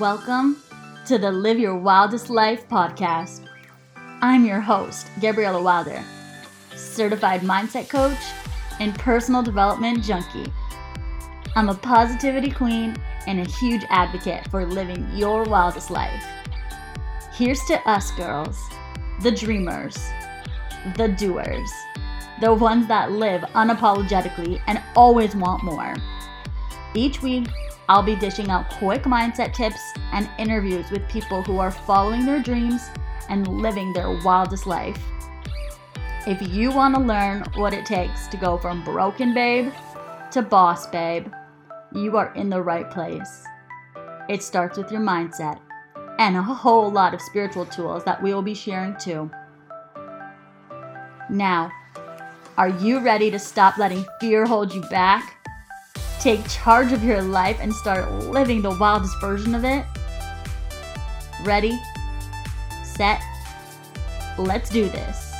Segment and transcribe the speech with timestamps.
[0.00, 0.60] Welcome
[1.06, 3.46] to the Live Your Wildest Life podcast.
[4.22, 6.02] I'm your host, Gabriella Wilder,
[6.74, 8.18] certified mindset coach
[8.80, 10.52] and personal development junkie.
[11.54, 12.96] I'm a positivity queen
[13.28, 16.24] and a huge advocate for living your wildest life.
[17.32, 18.58] Here's to us girls,
[19.22, 19.96] the dreamers,
[20.96, 21.70] the doers,
[22.40, 25.94] the ones that live unapologetically and always want more.
[26.94, 27.46] Each week,
[27.88, 29.80] I'll be dishing out quick mindset tips
[30.12, 32.88] and interviews with people who are following their dreams
[33.28, 34.98] and living their wildest life.
[36.26, 39.70] If you want to learn what it takes to go from broken babe
[40.30, 41.26] to boss babe,
[41.92, 43.44] you are in the right place.
[44.28, 45.60] It starts with your mindset
[46.18, 49.30] and a whole lot of spiritual tools that we will be sharing too.
[51.28, 51.70] Now,
[52.56, 55.33] are you ready to stop letting fear hold you back?
[56.24, 59.84] Take charge of your life and start living the wildest version of it?
[61.42, 61.78] Ready,
[62.82, 63.20] set,
[64.38, 65.34] let's do this.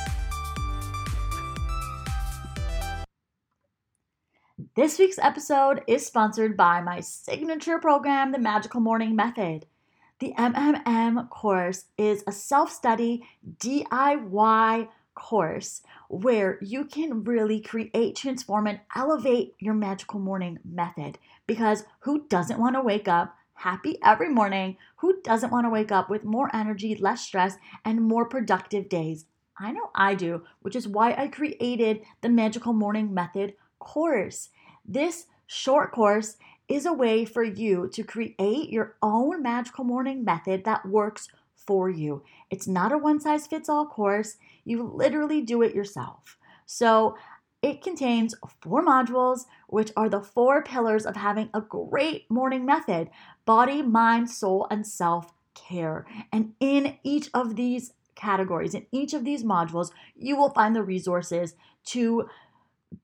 [4.75, 9.65] This week's episode is sponsored by my signature program, the Magical Morning Method.
[10.19, 13.23] The MMM course is a self study
[13.57, 21.17] DIY course where you can really create, transform, and elevate your magical morning method.
[21.47, 24.77] Because who doesn't want to wake up happy every morning?
[24.97, 29.25] Who doesn't want to wake up with more energy, less stress, and more productive days?
[29.57, 34.49] I know I do, which is why I created the Magical Morning Method course.
[34.85, 40.65] This short course is a way for you to create your own magical morning method
[40.65, 41.29] that works
[41.65, 42.23] for you.
[42.49, 44.37] It's not a one size fits all course.
[44.63, 46.37] You literally do it yourself.
[46.65, 47.15] So
[47.61, 53.09] it contains four modules, which are the four pillars of having a great morning method
[53.45, 56.05] body, mind, soul, and self care.
[56.31, 60.83] And in each of these categories, in each of these modules, you will find the
[60.83, 62.29] resources to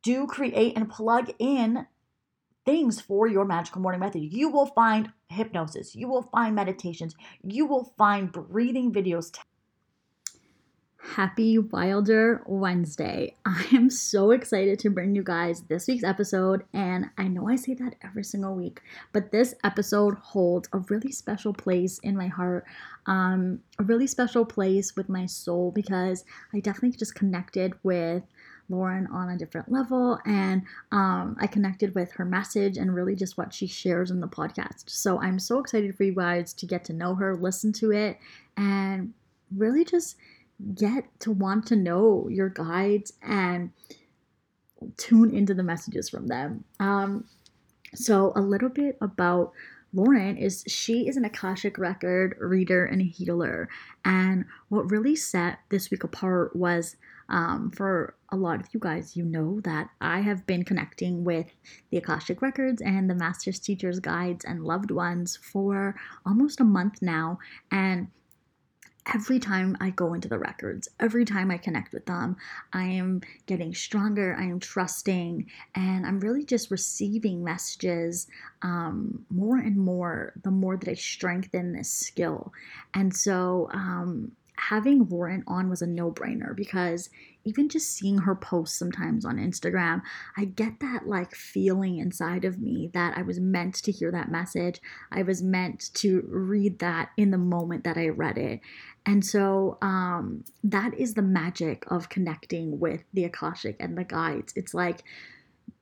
[0.04, 1.88] do, create, and plug in
[2.66, 4.22] things for your magical morning method.
[4.22, 9.32] You will find hypnosis, you will find meditations, you will find breathing videos.
[11.04, 13.36] Happy Wilder Wednesday.
[13.46, 16.64] I am so excited to bring you guys this week's episode.
[16.74, 18.82] And I know I say that every single week,
[19.12, 22.66] but this episode holds a really special place in my heart,
[23.08, 28.24] um, a really special place with my soul because I definitely just connected with
[28.70, 30.20] Lauren on a different level.
[30.26, 34.28] And um, I connected with her message and really just what she shares in the
[34.28, 34.90] podcast.
[34.90, 38.18] So I'm so excited for you guys to get to know her, listen to it,
[38.58, 39.14] and
[39.56, 40.16] really just
[40.76, 43.72] get to want to know your guides and
[44.98, 46.64] tune into the messages from them.
[46.80, 47.26] Um,
[47.94, 49.52] so, a little bit about
[49.94, 53.68] Lauren is she is an Akashic record reader and healer.
[54.06, 56.96] And what really set this week apart was
[57.32, 61.48] um, for a lot of you guys, you know that I have been connecting with
[61.90, 67.02] the Akashic Records and the Masters, Teachers, Guides, and Loved Ones for almost a month
[67.02, 67.40] now.
[67.72, 68.08] And
[69.14, 72.36] every time I go into the records, every time I connect with them,
[72.74, 78.28] I am getting stronger, I am trusting, and I'm really just receiving messages
[78.62, 82.52] um, more and more the more that I strengthen this skill.
[82.94, 84.34] And so, um,
[84.70, 87.10] having Lauren on was a no brainer because
[87.44, 90.04] even just seeing her post sometimes on Instagram,
[90.38, 94.30] I get that like feeling inside of me that I was meant to hear that
[94.30, 94.80] message.
[95.12, 98.62] I was meant to read that in the moment that I read it.
[99.04, 104.54] And so um, that is the magic of connecting with the Akashic and the guides.
[104.56, 105.04] It's like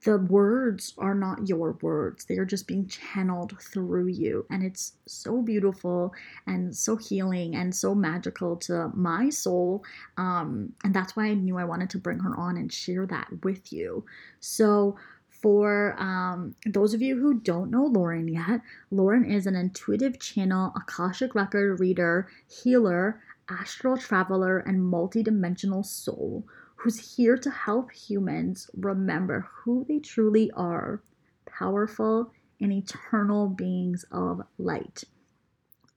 [0.06, 4.46] the words are not your words, they are just being channeled through you.
[4.50, 6.14] And it's so beautiful
[6.48, 9.84] and so healing and so magical to my soul.
[10.18, 13.28] Um, and that's why I knew I wanted to bring her on and share that
[13.44, 14.06] with you.
[14.40, 14.98] So,
[15.28, 18.60] for um, those of you who don't know Lauren yet,
[18.92, 26.46] Lauren is an intuitive channel, Akashic record reader, healer, astral traveler, and multidimensional soul
[26.80, 31.02] who's here to help humans remember who they truly are
[31.46, 32.32] powerful
[32.62, 35.04] and eternal beings of light.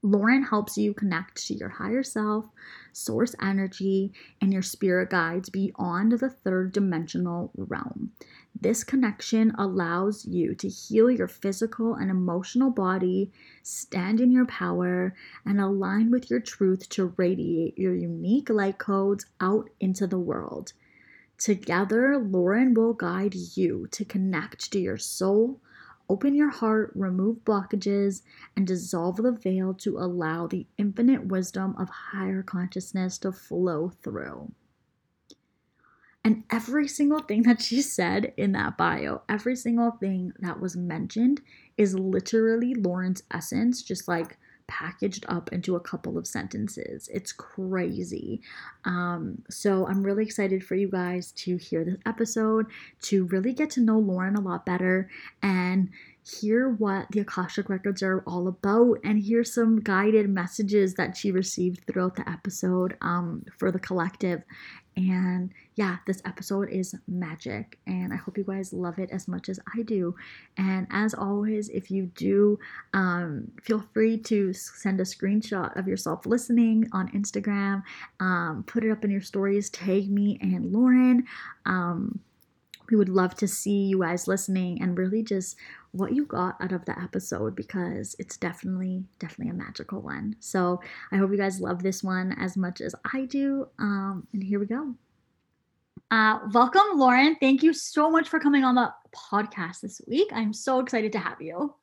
[0.03, 2.47] Lauren helps you connect to your higher self,
[2.93, 8.11] source energy, and your spirit guides beyond the third dimensional realm.
[8.61, 13.33] This connection allows you to heal your physical and emotional body,
[13.63, 15.15] stand in your power,
[15.45, 20.73] and align with your truth to radiate your unique light codes out into the world.
[21.39, 25.61] Together, Lauren will guide you to connect to your soul,
[26.09, 28.23] Open your heart, remove blockages,
[28.55, 34.53] and dissolve the veil to allow the infinite wisdom of higher consciousness to flow through.
[36.25, 40.77] And every single thing that she said in that bio, every single thing that was
[40.77, 41.41] mentioned
[41.77, 44.39] is literally Lauren's essence, just like
[44.69, 47.09] packaged up into a couple of sentences.
[47.13, 48.41] It's crazy.
[48.85, 52.67] Um, so I'm really excited for you guys to hear this episode,
[53.03, 55.11] to really get to know Lauren a lot better
[55.43, 55.91] and
[56.25, 61.33] hear what the Akashic Records are all about and hear some guided messages that she
[61.33, 64.43] received throughout the episode um, for the collective.
[64.97, 69.49] And yeah, this episode is magic, and I hope you guys love it as much
[69.49, 70.15] as I do.
[70.59, 72.59] And as always, if you do,
[72.93, 77.83] um, feel free to send a screenshot of yourself listening on Instagram,
[78.21, 81.25] um, put it up in your stories, tag me and Lauren.
[81.65, 82.21] Um,
[82.91, 85.57] we would love to see you guys listening and really just
[85.93, 90.37] what you got out of the episode because it's definitely definitely a magical one.
[90.41, 90.81] So
[91.11, 93.69] i hope you guys love this one as much as i do.
[93.79, 94.95] Um, and here we go.
[96.11, 97.37] Uh, welcome lauren.
[97.37, 100.29] Thank you so much for coming on the podcast this week.
[100.33, 101.75] I'm so excited to have you.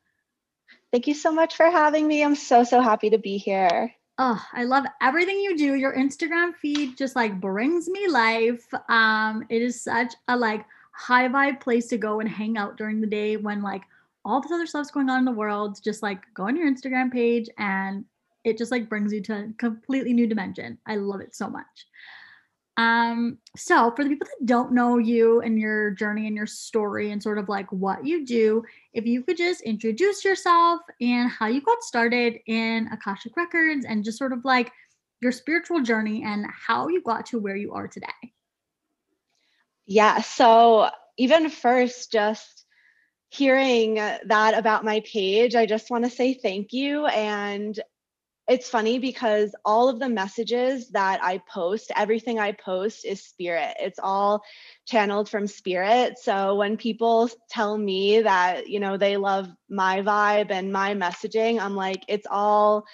[0.92, 2.24] Thank you so much for having me.
[2.24, 3.92] I'm so so happy to be here.
[4.22, 5.76] Oh, I love everything you do.
[5.76, 8.68] Your Instagram feed just like brings me life.
[8.90, 10.66] Um, it is such a like
[11.00, 13.84] high vibe place to go and hang out during the day when like
[14.26, 15.80] all this other stuff's going on in the world.
[15.82, 18.04] Just like go on your Instagram page and
[18.44, 20.78] it just like brings you to a completely new dimension.
[20.86, 21.88] I love it so much.
[22.76, 27.12] Um, so for the people that don't know you and your journey and your story
[27.12, 28.64] and sort of like what you do,
[28.94, 34.04] if you could just introduce yourself and how you got started in Akashic Records and
[34.04, 34.72] just sort of like
[35.22, 38.34] your spiritual journey and how you got to where you are today.
[39.90, 40.22] Yeah.
[40.22, 42.66] So even first, just
[43.30, 47.08] hearing that about my page, I just want to say thank you.
[47.08, 47.80] And
[48.50, 53.76] it's funny because all of the messages that I post, everything I post is spirit.
[53.80, 54.44] It's all
[54.88, 56.20] channeled from spirit.
[56.20, 61.60] So when people tell me that, you know, they love my vibe and my messaging,
[61.62, 62.86] I'm like, it's all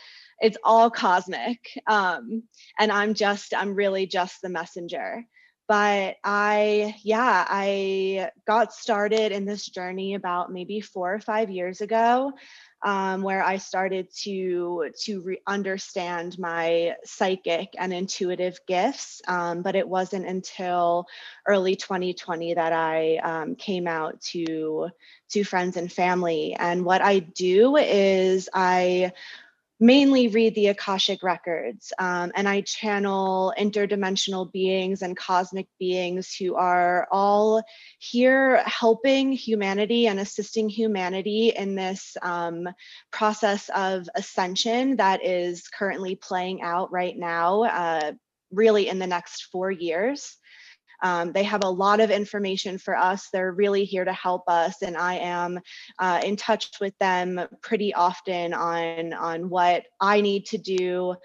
[0.41, 2.43] it's all cosmic um,
[2.79, 5.23] and i'm just i'm really just the messenger
[5.67, 11.81] but I, yeah, I got started in this journey about maybe four or five years
[11.81, 12.33] ago,
[12.83, 19.21] um, where I started to to re- understand my psychic and intuitive gifts.
[19.27, 21.07] Um, but it wasn't until
[21.47, 24.89] early 2020 that I um, came out to
[25.29, 26.55] to friends and family.
[26.57, 29.13] And what I do is I
[29.79, 36.55] mainly read the Akashic records um, and I channel interdimensional beings and cosmic beings who
[36.55, 37.61] are all
[37.99, 42.69] here helping humanity and assisting humanity in this um,
[43.11, 48.11] process of ascension that is currently playing out right now, uh,
[48.51, 50.37] really in the next four years.
[51.03, 53.29] Um, they have a lot of information for us.
[53.31, 55.59] They're really here to help us, and I am
[55.99, 61.15] uh, in touch with them pretty often on on what I need to do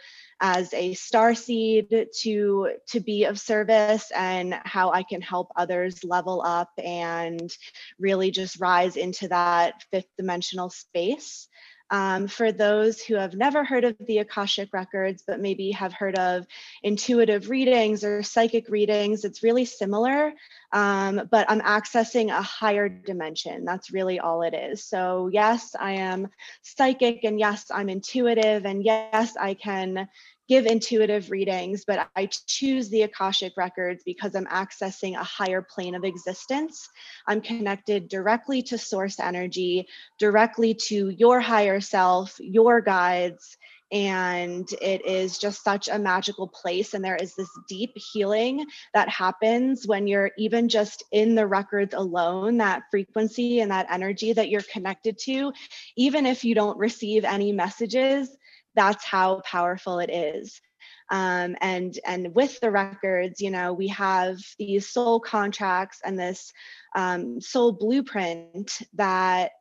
[0.41, 6.03] as a star seed to to be of service and how I can help others
[6.03, 7.51] level up and
[7.99, 11.49] really just rise into that fifth dimensional space.
[11.91, 16.17] Um, for those who have never heard of the Akashic Records, but maybe have heard
[16.19, 16.47] of
[16.83, 20.33] intuitive readings or psychic readings, it's really similar,
[20.73, 23.65] um, but I'm accessing a higher dimension.
[23.65, 24.85] That's really all it is.
[24.85, 26.29] So, yes, I am
[26.63, 30.09] psychic, and yes, I'm intuitive, and yes, I can
[30.51, 35.95] give intuitive readings, but I choose the Akashic records because I'm accessing a higher plane
[35.95, 36.89] of existence.
[37.29, 39.87] I'm connected directly to source energy,
[40.19, 43.57] directly to your higher self, your guides.
[43.93, 46.95] And it is just such a magical place.
[46.95, 51.95] And there is this deep healing that happens when you're even just in the records
[51.95, 55.53] alone, that frequency and that energy that you're connected to,
[55.97, 58.37] even if you don't receive any messages,
[58.75, 60.61] that's how powerful it is.
[61.11, 66.53] Um, and and with the records, you know, we have these soul contracts and this
[66.95, 69.53] um, soul blueprint that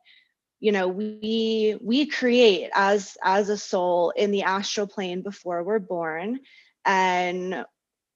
[0.60, 5.78] you know we we create as as a soul in the astral plane before we're
[5.78, 6.38] born
[6.84, 7.64] and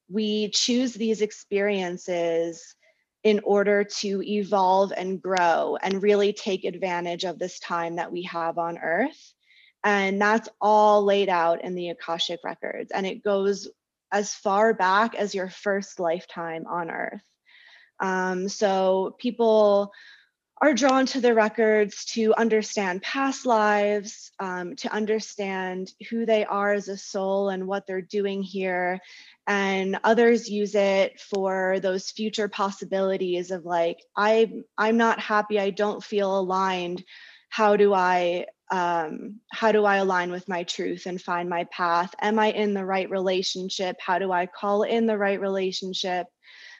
[0.09, 2.75] we choose these experiences
[3.23, 8.21] in order to evolve and grow and really take advantage of this time that we
[8.21, 9.34] have on earth
[9.85, 12.91] and that's all laid out in the Akashic records.
[12.91, 13.69] And it goes
[14.11, 17.23] as far back as your first lifetime on earth.
[17.99, 19.93] Um, so people
[20.59, 26.73] are drawn to the records to understand past lives, um, to understand who they are
[26.73, 28.99] as a soul and what they're doing here.
[29.45, 35.69] And others use it for those future possibilities of like, I, I'm not happy, I
[35.69, 37.03] don't feel aligned.
[37.49, 42.13] How do I um, how do I align with my truth and find my path?
[42.21, 43.97] Am I in the right relationship?
[43.99, 46.27] How do I call in the right relationship?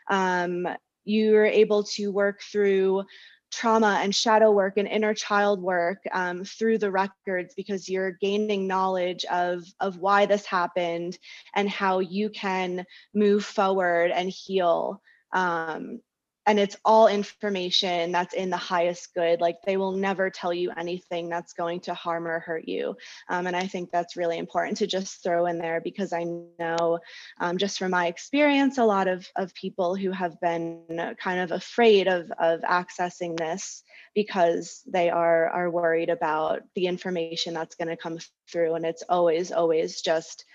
[0.10, 0.68] Um,
[1.04, 3.04] you're able to work through
[3.52, 8.68] trauma and shadow work and inner child work um, through the records because you're gaining
[8.68, 11.18] knowledge of of why this happened
[11.56, 15.02] and how you can move forward and heal
[15.32, 16.02] um,
[16.48, 20.72] and it's all information that's in the highest good like they will never tell you
[20.78, 22.96] anything that's going to harm or hurt you
[23.30, 26.24] um, and i think that's really important to just throw in there because i
[26.60, 27.00] know
[27.40, 31.52] um, just from my experience a lot of, of people who have been kind of
[31.52, 33.84] afraid of, of accessing this
[34.14, 38.18] because they are are worried about the information that's going to come
[38.52, 40.46] through and it's always always just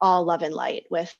[0.00, 1.14] all love and light with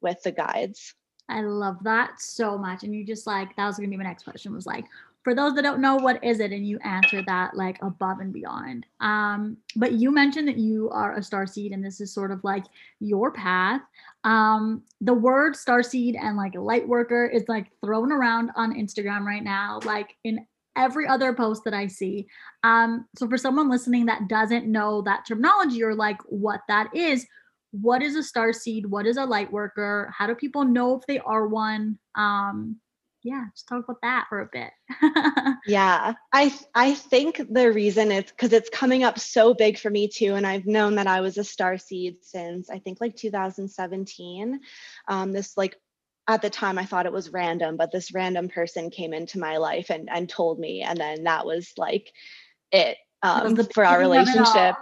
[0.00, 0.94] with the guides
[1.28, 2.82] I love that so much.
[2.82, 4.84] And you just like, that was going to be my next question was like,
[5.24, 6.52] for those that don't know, what is it?
[6.52, 8.84] And you answered that like above and beyond.
[9.00, 12.44] Um, but you mentioned that you are a star seed and this is sort of
[12.44, 12.64] like
[13.00, 13.80] your path.
[14.24, 19.24] Um, the word star seed and like light worker is like thrown around on Instagram
[19.24, 22.26] right now, like in every other post that I see.
[22.62, 27.26] Um, so for someone listening that doesn't know that terminology or like what that is,
[27.80, 28.86] what is a star seed?
[28.86, 30.12] What is a light worker?
[30.16, 31.98] How do people know if they are one?
[32.14, 32.80] Um
[33.24, 34.70] yeah just talk about that for a bit.
[35.66, 40.08] Yeah i i think the reason it's because it's coming up so big for me
[40.08, 44.60] too and i've known that i was a star seed since i think like 2017
[45.08, 45.76] um this like
[46.28, 49.56] at the time i thought it was random but this random person came into my
[49.56, 52.12] life and and told me and then that was like
[52.72, 54.74] it um, for our relationship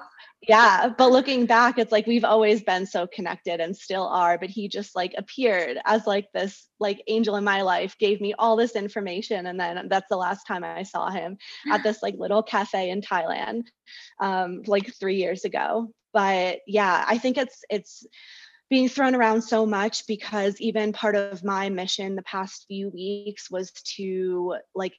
[0.48, 4.50] yeah but looking back it's like we've always been so connected and still are but
[4.50, 8.56] he just like appeared as like this like angel in my life gave me all
[8.56, 11.36] this information and then that's the last time i saw him
[11.70, 13.62] at this like little cafe in thailand
[14.20, 15.88] um like three years ago.
[16.12, 18.04] But yeah i think it's it's
[18.68, 23.50] being thrown around so much because even part of my mission the past few weeks
[23.50, 24.94] was to like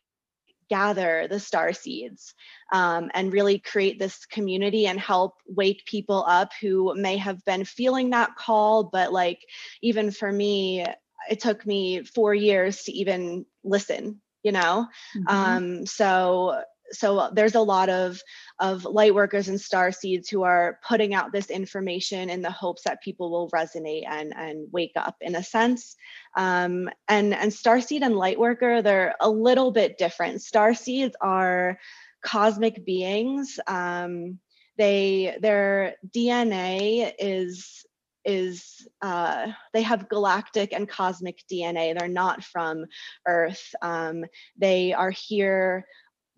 [0.74, 2.34] gather the star seeds
[2.72, 7.64] um, and really create this community and help wake people up who may have been
[7.64, 9.40] feeling that call but like
[9.84, 10.84] even for me
[11.30, 15.28] it took me four years to even listen you know mm-hmm.
[15.28, 16.60] um, so
[16.94, 18.22] so there's a lot of
[18.60, 22.84] of light workers and star seeds who are putting out this information in the hopes
[22.84, 25.96] that people will resonate and and wake up in a sense
[26.38, 31.16] um, and and star seed and light worker they're a little bit different star seeds
[31.22, 31.78] are
[32.24, 34.40] cosmic beings um,
[34.78, 37.86] they their dna is
[38.26, 41.98] is uh, they have galactic and cosmic DNA.
[41.98, 42.86] They're not from
[43.28, 43.76] Earth.
[43.82, 44.26] Um,
[44.58, 45.86] they are here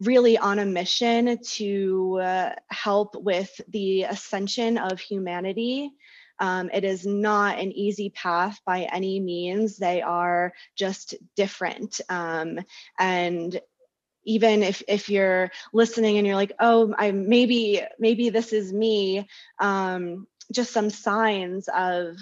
[0.01, 5.91] really on a mission to uh, help with the ascension of humanity.
[6.39, 9.77] Um, it is not an easy path by any means.
[9.77, 12.01] They are just different.
[12.09, 12.59] Um,
[12.99, 13.59] and
[14.25, 19.27] even if if you're listening and you're like, oh, I maybe maybe this is me,
[19.59, 22.17] um, just some signs of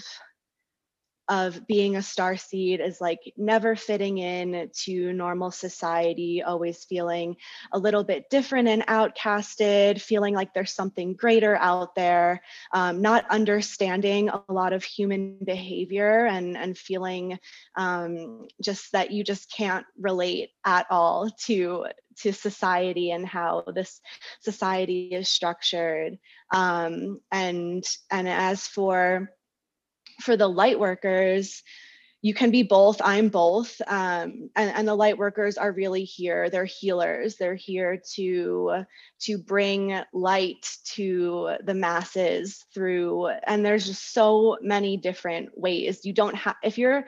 [1.29, 7.37] of being a star seed is like never fitting in to normal society, always feeling
[7.71, 12.41] a little bit different and outcasted, feeling like there's something greater out there,
[12.73, 17.39] um, not understanding a lot of human behavior and, and feeling
[17.77, 23.99] um, just that you just can't relate at all to to society and how this
[24.41, 26.19] society is structured.
[26.53, 29.31] Um, and and as for
[30.21, 31.63] for the light workers,
[32.23, 33.01] you can be both.
[33.03, 33.81] I'm both.
[33.85, 36.49] Um, and, and the light workers are really here.
[36.49, 37.35] They're healers.
[37.35, 38.85] They're here to
[39.23, 40.65] to bring light
[40.95, 43.27] to the masses through.
[43.27, 46.05] And there's just so many different ways.
[46.05, 47.07] You don't have if you're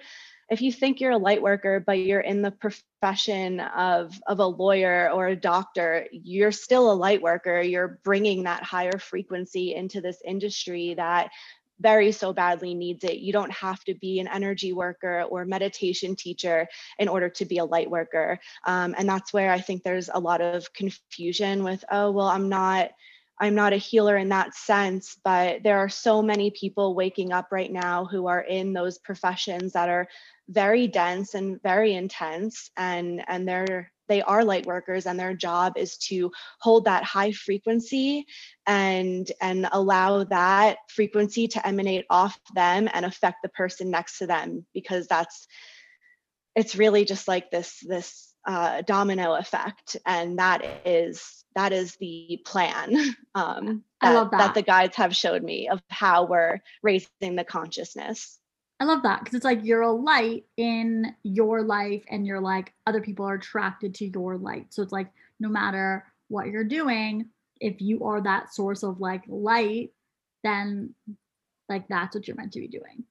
[0.50, 4.46] if you think you're a light worker but you're in the profession of of a
[4.46, 10.02] lawyer or a doctor you're still a light worker you're bringing that higher frequency into
[10.02, 11.32] this industry that
[11.80, 13.18] very so badly needs it.
[13.18, 16.68] You don't have to be an energy worker or meditation teacher
[17.00, 18.40] in order to be a light worker.
[18.66, 22.50] Um, and that's where I think there's a lot of confusion with, oh, well, I'm
[22.50, 22.92] not.
[23.38, 27.50] I'm not a healer in that sense, but there are so many people waking up
[27.52, 30.08] right now who are in those professions that are
[30.48, 35.74] very dense and very intense and and they're they are light workers and their job
[35.78, 38.26] is to hold that high frequency
[38.68, 44.28] and and allow that frequency to emanate off them and affect the person next to
[44.28, 45.48] them because that's
[46.56, 52.40] it's really just like this this uh, domino effect and that is that is the
[52.46, 52.96] plan
[53.36, 54.38] um, that, that.
[54.38, 58.40] that the guides have showed me of how we're raising the consciousness
[58.80, 62.74] I love that because it's like you're a light in your life, and you're like
[62.86, 64.74] other people are attracted to your light.
[64.74, 67.30] So it's like no matter what you're doing,
[67.60, 69.92] if you are that source of like light,
[70.44, 70.94] then
[71.70, 73.04] like that's what you're meant to be doing.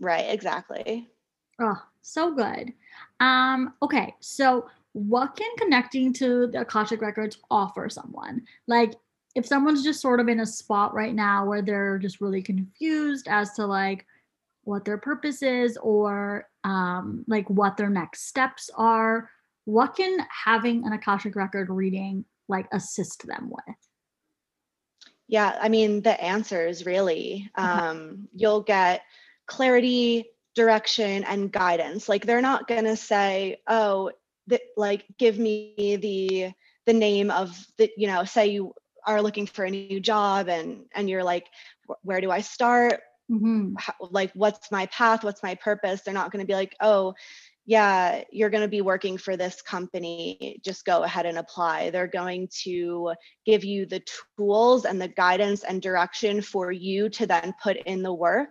[0.00, 1.08] right exactly
[1.60, 2.72] Oh, so good.
[3.20, 8.42] Um, okay, so what can connecting to the Akashic Records offer someone?
[8.66, 8.94] Like
[9.34, 13.28] if someone's just sort of in a spot right now where they're just really confused
[13.28, 14.06] as to like
[14.68, 19.30] what their purpose is or um, like what their next steps are,
[19.64, 23.76] what can having an Akashic Record reading like assist them with?
[25.26, 27.50] Yeah, I mean, the answers really.
[27.58, 27.66] Okay.
[27.66, 29.02] Um, you'll get
[29.46, 32.06] clarity, direction, and guidance.
[32.06, 34.12] Like they're not gonna say, "Oh,
[34.76, 36.52] like give me the
[36.84, 38.74] the name of the," you know, say you
[39.06, 41.46] are looking for a new job and and you're like,
[42.02, 43.00] "Where do I start?
[43.30, 43.74] Mhm.
[43.78, 45.22] How, like, what's my path?
[45.24, 47.14] What's my purpose?" They're not gonna be like, "Oh."
[47.66, 50.58] Yeah, you're going to be working for this company.
[50.64, 51.90] Just go ahead and apply.
[51.90, 53.12] They're going to
[53.44, 54.02] give you the
[54.38, 58.48] tools and the guidance and direction for you to then put in the work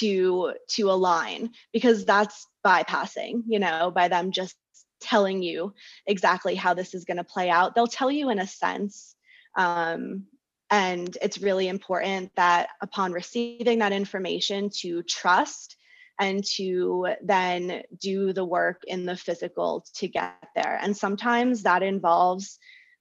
[0.00, 4.56] to to align because that's bypassing you know by them just
[5.00, 5.72] telling you
[6.06, 9.14] exactly how this is going to play out they'll tell you in a sense
[9.56, 10.24] um,
[10.70, 15.76] and it's really important that upon receiving that information to trust
[16.20, 20.78] and to then do the work in the physical to get there.
[20.82, 22.58] And sometimes that involves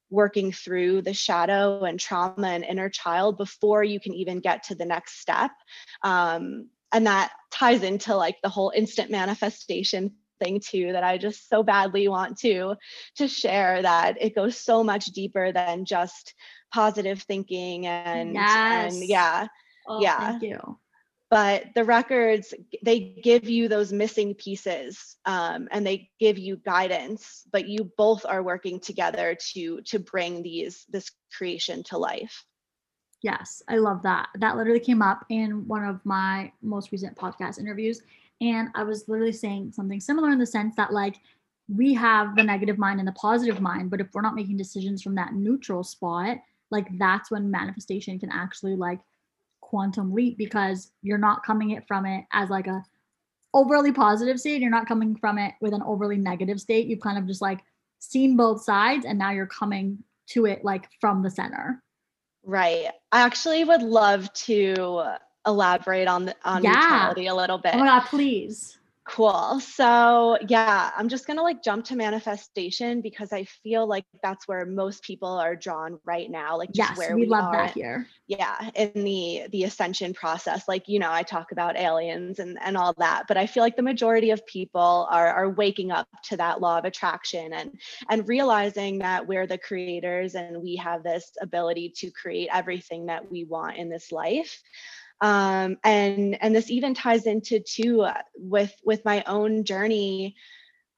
[0.10, 4.76] working through the shadow and trauma and inner child before you can even get to
[4.76, 5.52] the next step.
[6.04, 11.50] Um, and that ties into like the whole instant manifestation thing too that i just
[11.50, 12.76] so badly want to
[13.16, 16.36] to share that it goes so much deeper than just
[16.74, 18.94] positive thinking and Yes.
[18.94, 19.48] and yeah
[19.88, 20.18] Oh, Yeah.
[20.18, 20.78] Thank you.
[21.30, 22.54] but the records
[22.84, 28.26] they give you those missing pieces um, and they give you guidance but you both
[28.26, 32.46] are working together to to bring these this creation to life
[33.24, 34.30] Yes, I love that.
[34.36, 38.02] That literally came up in one of my most recent podcast interviews.
[38.42, 41.20] And I was literally saying something similar in the sense that, like,
[41.68, 45.02] we have the negative mind and the positive mind, but if we're not making decisions
[45.02, 46.38] from that neutral spot,
[46.72, 49.00] like, that's when manifestation can actually, like,
[49.62, 52.82] quantum leap because you're not coming it from it as like a
[53.54, 54.62] overly positive state.
[54.62, 56.88] You're not coming from it with an overly negative state.
[56.88, 57.60] You've kind of just like
[58.00, 61.84] seen both sides and now you're coming to it like from the center.
[62.46, 62.88] Right.
[63.12, 65.04] I actually would love to
[65.46, 66.72] elaborate on the on Yeah.
[66.72, 69.62] neutrality a little bit oh my god please Cool.
[69.62, 74.48] So, yeah, I'm just going to like jump to manifestation because I feel like that's
[74.50, 77.52] where most people are drawn right now, like just yes where we, we, love are.
[77.52, 80.68] that here Yeah, in the the ascension process.
[80.68, 83.78] Like, you know, I talk about aliens and and all that, but I feel like
[83.78, 88.28] the majority of people are are waking up to that law of attraction and and
[88.28, 93.46] realizing that we're the creators and we have this ability to create everything that we
[93.46, 94.62] want in this life
[95.22, 100.36] um, and and this even ties into too uh, with with my own journey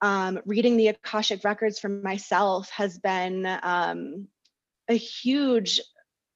[0.02, 4.28] um, reading the akashic records for myself has been um,
[4.90, 5.80] a huge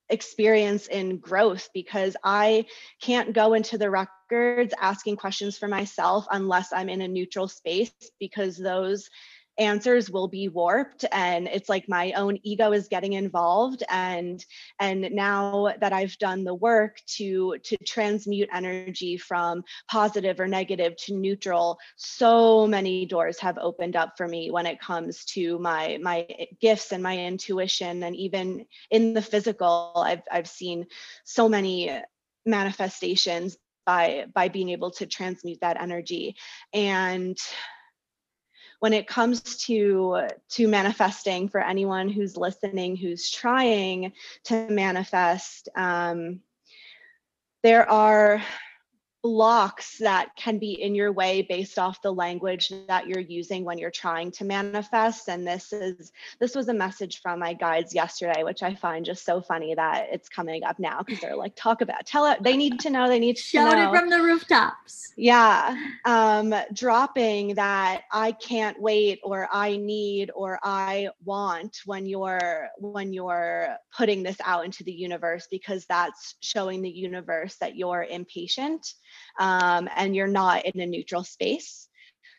[0.10, 2.65] experience in growth because i
[3.02, 7.91] can't go into the records asking questions for myself unless i'm in a neutral space
[8.19, 9.10] because those
[9.57, 14.43] answers will be warped and it's like my own ego is getting involved and
[14.79, 20.95] and now that i've done the work to to transmute energy from positive or negative
[20.95, 25.99] to neutral so many doors have opened up for me when it comes to my
[26.01, 26.27] my
[26.59, 30.85] gifts and my intuition and even in the physical i've i've seen
[31.25, 31.91] so many
[32.45, 36.35] manifestations by by being able to transmute that energy.
[36.73, 37.37] And
[38.84, 44.12] when it comes to to manifesting for anyone who's listening who's trying
[44.43, 46.41] to manifest um,
[47.62, 48.43] there are
[49.23, 53.77] blocks that can be in your way based off the language that you're using when
[53.77, 55.29] you're trying to manifest.
[55.29, 59.25] And this is this was a message from my guides yesterday which i find just
[59.25, 62.57] so funny that it's coming up now because they're like talk about tell it they
[62.57, 63.91] need to know they need to shout know.
[63.91, 65.13] it from the rooftops.
[65.15, 72.67] Yeah um dropping that i can't wait or i need or i want when you're
[72.79, 78.03] when you're putting this out into the universe because that's showing the universe that you're
[78.09, 78.93] impatient
[79.39, 81.88] um, and you're not in a neutral space.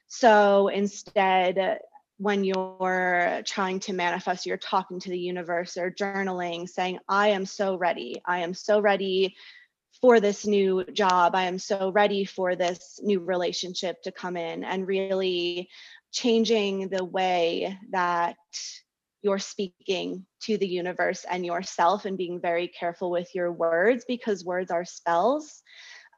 [0.07, 1.81] So instead,
[2.19, 7.47] when you're trying to manifest, you're talking to the universe or journaling, saying, I am
[7.47, 8.23] so ready.
[8.25, 9.35] I am so ready
[10.01, 11.35] for this new job.
[11.35, 15.69] I am so ready for this new relationship to come in and really
[16.13, 18.37] changing the way that
[19.23, 24.45] you're speaking to the universe and yourself and being very careful with your words because
[24.45, 25.63] words are spells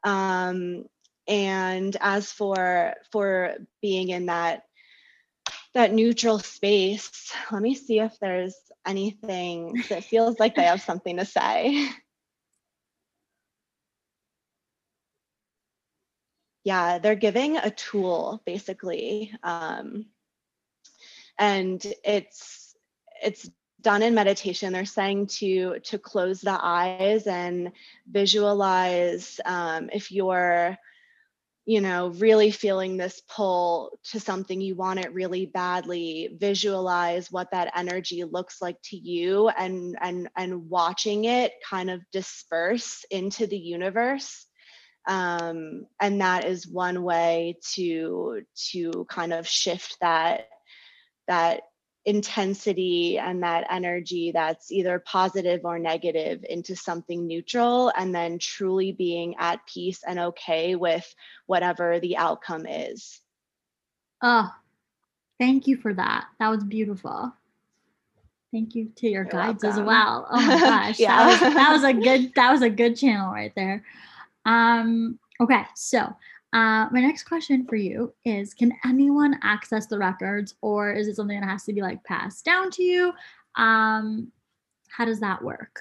[0.03, 0.85] um,
[1.27, 4.63] and as for for being in that
[5.73, 8.55] that neutral space let me see if there's
[8.85, 11.89] anything that feels like they have something to say.
[16.63, 20.05] Yeah they're giving a tool basically um,
[21.39, 22.75] and it's
[23.23, 23.49] it's
[23.81, 27.71] done in meditation they're saying to to close the eyes and
[28.09, 30.77] visualize um, if you're
[31.67, 37.51] you know really feeling this pull to something you want it really badly visualize what
[37.51, 43.45] that energy looks like to you and and and watching it kind of disperse into
[43.45, 44.45] the universe.
[45.07, 50.47] Um, and that is one way to to kind of shift that
[51.27, 51.63] that
[52.07, 58.93] intensity and that energy that's either positive or negative into something neutral and then truly
[58.93, 61.13] being at peace and okay with
[61.47, 63.19] whatever the outcome is.
[64.23, 64.49] Oh,
[65.37, 66.27] thank you for that.
[66.39, 67.33] That was beautiful.
[68.53, 69.81] Thank you to your You're guides welcome.
[69.81, 70.27] as well.
[70.31, 70.99] Oh my gosh.
[70.99, 71.17] yeah.
[71.17, 73.83] That was, that was a good that was a good channel right there.
[74.45, 76.15] Um okay, so
[76.57, 81.15] uh, my next question for you is Can anyone access the records, or is it
[81.15, 83.13] something that has to be like passed down to you?
[83.55, 84.31] Um,
[84.89, 85.79] how does that work?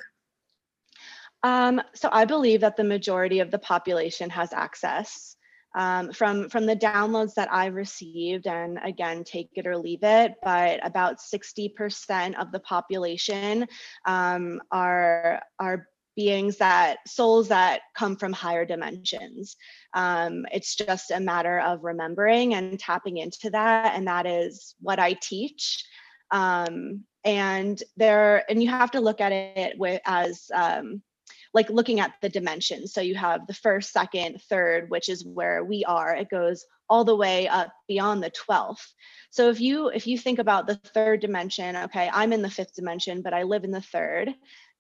[1.42, 5.36] Um, so I believe that the majority of the population has access.
[5.74, 10.34] Um, from from the downloads that I've received, and again, take it or leave it,
[10.42, 13.66] but about 60% of the population
[14.04, 19.56] um, are are beings that souls that come from higher dimensions.
[19.94, 24.98] Um, it's just a matter of remembering and tapping into that, and that is what
[24.98, 25.84] I teach.
[26.30, 31.02] Um, and there, and you have to look at it with as um,
[31.52, 32.92] like looking at the dimensions.
[32.92, 36.14] So you have the first, second, third, which is where we are.
[36.14, 38.86] It goes all the way up beyond the 12th.
[39.30, 42.74] So if you if you think about the third dimension, okay, I'm in the fifth
[42.74, 44.34] dimension, but I live in the third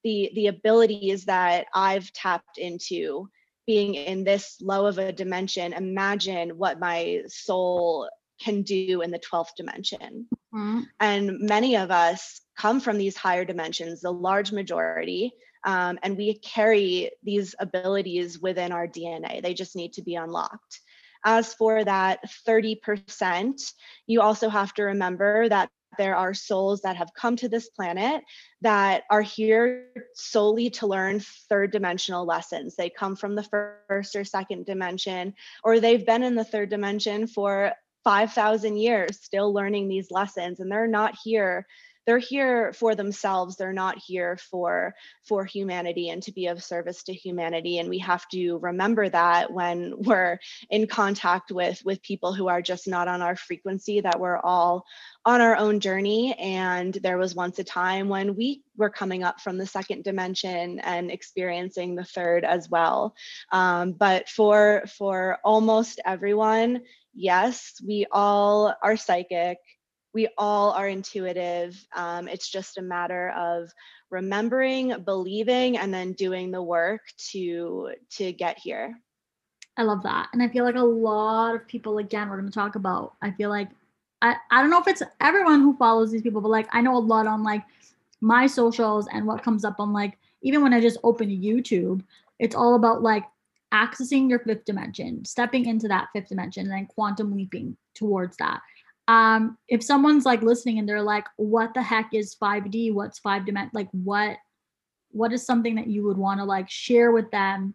[0.06, 3.28] the the abilities that I've tapped into
[3.66, 5.72] being in this low of a dimension.
[5.72, 8.08] Imagine what my soul
[8.40, 10.28] can do in the 12th dimension.
[10.54, 10.82] Mm-hmm.
[11.00, 15.32] and many of us come from these higher dimensions the large majority
[15.64, 20.80] um, and we carry these abilities within our dna they just need to be unlocked.
[21.24, 23.72] As for that 30%,
[24.06, 28.22] you also have to remember that there are souls that have come to this planet
[28.62, 32.76] that are here solely to learn third dimensional lessons.
[32.76, 33.42] They come from the
[33.88, 37.72] first or second dimension, or they've been in the third dimension for
[38.04, 41.66] 5,000 years still learning these lessons, and they're not here
[42.06, 43.56] they're here for themselves.
[43.56, 47.78] They're not here for for humanity and to be of service to humanity.
[47.78, 50.38] And we have to remember that when we're
[50.70, 54.86] in contact with with people who are just not on our frequency that we're all
[55.24, 56.34] on our own journey.
[56.34, 60.78] And there was once a time when we were coming up from the second dimension
[60.80, 63.14] and experiencing the third as well.
[63.50, 66.82] Um, but for for almost everyone
[67.18, 69.58] yes we all are psychic
[70.16, 71.76] we all are intuitive.
[71.94, 73.70] Um, it's just a matter of
[74.08, 77.02] remembering, believing, and then doing the work
[77.32, 78.98] to to get here.
[79.76, 80.28] I love that.
[80.32, 83.30] And I feel like a lot of people, again, we're going to talk about, I
[83.32, 83.68] feel like,
[84.22, 86.96] I, I don't know if it's everyone who follows these people, but like, I know
[86.96, 87.62] a lot on like
[88.22, 92.02] my socials and what comes up on like, even when I just open YouTube,
[92.38, 93.24] it's all about like
[93.74, 98.62] accessing your fifth dimension, stepping into that fifth dimension, and then quantum leaping towards that
[99.08, 103.46] um if someone's like listening and they're like what the heck is 5d what's five
[103.46, 104.36] dimension like what
[105.10, 107.74] what is something that you would want to like share with them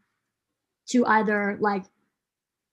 [0.89, 1.83] to either like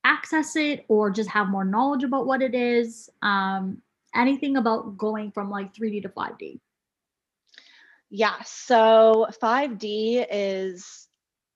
[0.05, 3.11] access it or just have more knowledge about what it is?
[3.23, 3.83] Um,
[4.15, 6.61] anything about going from like 3D to 5D?
[8.11, 11.09] Yeah, so 5D is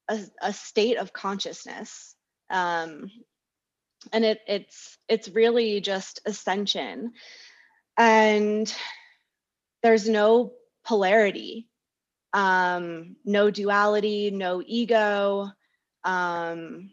[0.09, 2.15] a, a state of consciousness.
[2.51, 3.11] Um,
[4.13, 7.13] and it, it's it's really just ascension.
[7.97, 8.73] And
[9.83, 10.53] there's no
[10.85, 11.69] polarity
[12.33, 15.51] um, no duality no ego
[16.05, 16.91] um,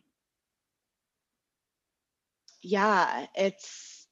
[2.62, 4.08] yeah it's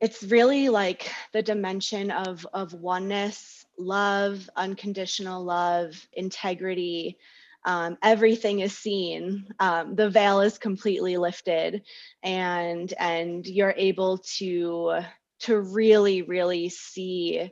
[0.00, 7.16] it's really like the dimension of of oneness love unconditional love integrity
[7.64, 11.82] um, everything is seen um, the veil is completely lifted
[12.22, 15.00] and and you're able to
[15.40, 17.50] to really really see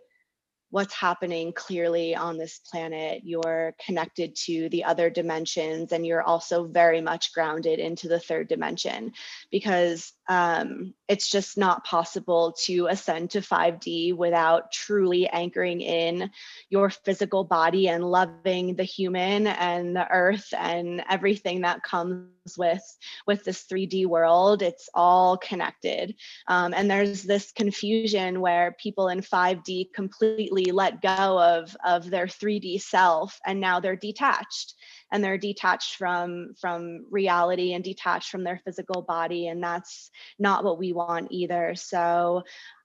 [0.71, 3.23] what's happening clearly on this planet.
[3.25, 8.49] You're connected to the other dimensions, and you're also very much grounded into the third
[8.49, 9.13] dimension
[9.51, 16.31] because um, it's just not possible to ascend to 5D without truly anchoring in
[16.69, 22.81] your physical body and loving the human and the earth and everything that comes with
[23.27, 24.63] with this 3D world.
[24.63, 26.15] It's all connected,
[26.47, 32.29] um, and there's this confusion where people in 5D completely let go of of their
[32.29, 34.75] 3D self, and now they're detached
[35.13, 40.65] and they're detached from from reality and detached from their physical body and that's not
[40.65, 41.75] what we want either.
[41.75, 42.43] So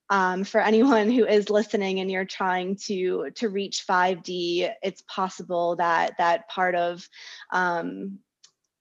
[0.10, 5.76] um, for anyone who is listening and you're trying to to reach 5d it's possible
[5.78, 7.08] that that part of
[7.52, 8.20] um,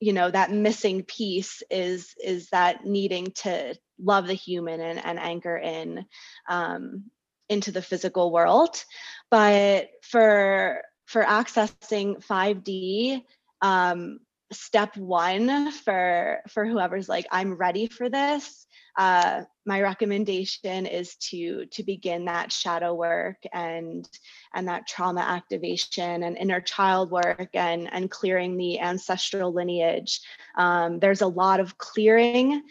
[0.01, 5.19] you know that missing piece is is that needing to love the human and, and
[5.19, 6.05] anchor in
[6.49, 7.05] um,
[7.49, 8.85] into the physical world.
[9.31, 13.23] But for for accessing 5d
[13.62, 14.21] um,
[14.53, 21.67] step one for for whoever's like i'm ready for this uh, my recommendation is to
[21.67, 24.09] to begin that shadow work and
[24.55, 30.21] and that trauma activation and inner child work and and clearing the ancestral lineage.
[30.57, 32.62] Um, there's a lot of clearing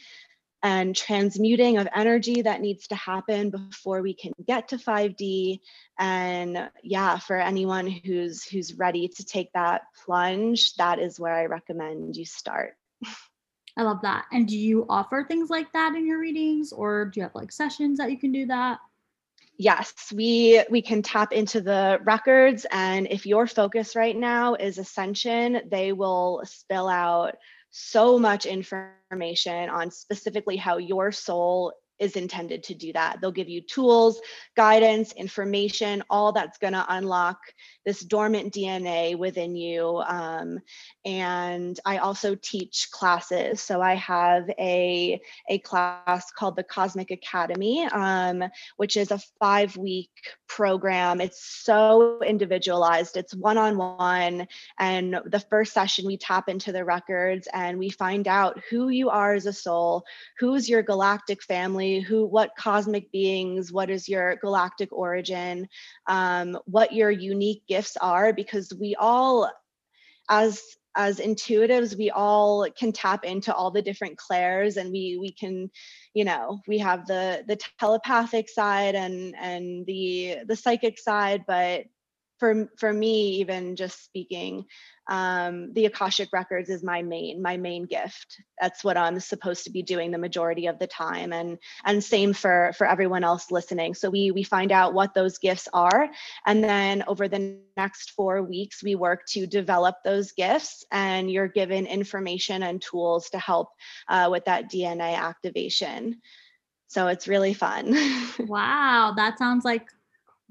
[0.63, 5.59] and transmuting of energy that needs to happen before we can get to 5D.
[5.99, 11.45] And yeah, for anyone who's who's ready to take that plunge, that is where I
[11.45, 12.75] recommend you start.
[13.75, 14.25] I love that.
[14.31, 17.51] And do you offer things like that in your readings or do you have like
[17.51, 18.79] sessions that you can do that?
[19.57, 24.77] Yes, we we can tap into the records and if your focus right now is
[24.77, 27.35] ascension, they will spill out
[27.75, 33.19] so much information on specifically how your soul is intended to do that.
[33.21, 34.19] They'll give you tools,
[34.55, 37.37] guidance, information, all that's going to unlock
[37.85, 40.01] this dormant DNA within you.
[40.05, 40.59] Um,
[41.05, 43.61] and I also teach classes.
[43.61, 48.43] So I have a, a class called the Cosmic Academy, um,
[48.77, 50.09] which is a five week
[50.47, 51.21] program.
[51.21, 54.47] It's so individualized, it's one on one.
[54.79, 59.09] And the first session, we tap into the records and we find out who you
[59.09, 60.03] are as a soul,
[60.39, 65.67] who's your galactic family, who, what cosmic beings, what is your galactic origin,
[66.07, 69.51] um, what your unique gifts are because we all
[70.29, 70.61] as
[70.95, 75.69] as intuitives we all can tap into all the different clairs and we we can
[76.13, 81.85] you know we have the the telepathic side and and the the psychic side but
[82.39, 84.65] for for me even just speaking
[85.09, 88.41] um, the akashic records is my main my main gift.
[88.61, 92.33] That's what i'm supposed to be doing the majority of the time and and same
[92.33, 93.95] for for everyone else listening.
[93.95, 96.09] So we we find out what those gifts are
[96.45, 101.47] and then over the next four weeks we work to develop those gifts and you're
[101.47, 103.69] given information and tools to help
[104.07, 106.21] uh, with that dna activation.
[106.87, 107.93] So it's really fun.
[108.39, 109.87] Wow that sounds like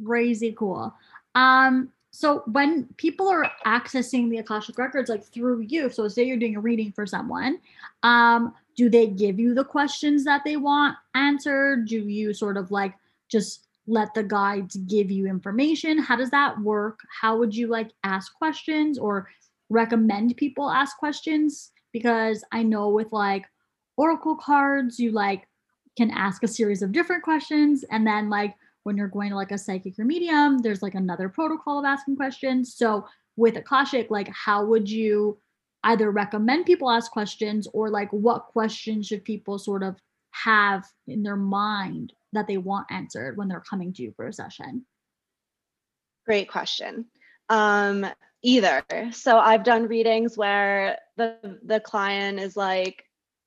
[0.04, 0.92] crazy cool
[1.34, 6.36] um, so when people are accessing the Akashic records like through you, so say you're
[6.36, 7.58] doing a reading for someone,
[8.02, 11.86] um, do they give you the questions that they want answered?
[11.86, 12.94] Do you sort of like
[13.28, 15.98] just let the guides give you information?
[15.98, 17.00] How does that work?
[17.20, 19.28] How would you like ask questions or
[19.70, 21.72] recommend people ask questions?
[21.92, 23.46] Because I know with like
[23.96, 25.48] oracle cards, you like
[25.96, 29.52] can ask a series of different questions and then like when you're going to like
[29.52, 32.74] a psychic or medium, there's like another protocol of asking questions.
[32.76, 35.38] So with Akashic, like how would you
[35.84, 39.96] either recommend people ask questions or like what questions should people sort of
[40.30, 44.32] have in their mind that they want answered when they're coming to you for a
[44.32, 44.86] session?
[46.26, 47.06] Great question.
[47.48, 48.06] Um,
[48.42, 48.82] either.
[49.12, 53.04] So I've done readings where the the client is like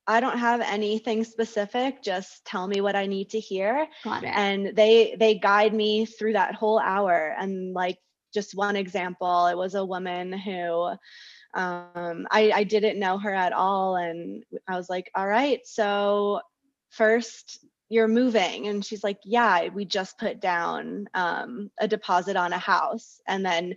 [0.07, 3.87] I don't have anything specific, just tell me what I need to hear.
[4.03, 4.31] Got it.
[4.33, 7.97] And they they guide me through that whole hour and like
[8.35, 10.91] just one example, it was a woman who
[11.55, 13.95] um, I, I didn't know her at all.
[13.95, 16.41] And I was like, all right, so
[16.91, 18.67] first you're moving.
[18.67, 23.21] And she's like, yeah, we just put down um, a deposit on a house.
[23.27, 23.73] And then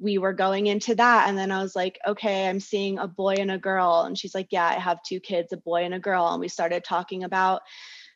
[0.00, 1.28] we were going into that.
[1.28, 4.02] And then I was like, okay, I'm seeing a boy and a girl.
[4.06, 6.28] And she's like, yeah, I have two kids, a boy and a girl.
[6.28, 7.62] And we started talking about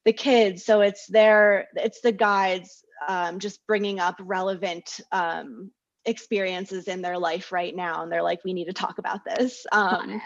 [0.05, 0.65] the kids.
[0.65, 5.71] So it's their, it's the guides um, just bringing up relevant um,
[6.05, 9.65] experiences in their life right now and they're like we need to talk about this
[9.73, 10.21] um,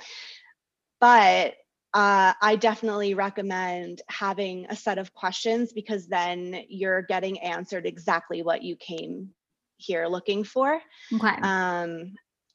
[1.00, 1.54] but
[1.94, 8.42] uh, i definitely recommend having a set of questions because then you're getting answered exactly
[8.42, 9.28] what you came
[9.76, 10.80] here looking for
[11.14, 12.14] okay um,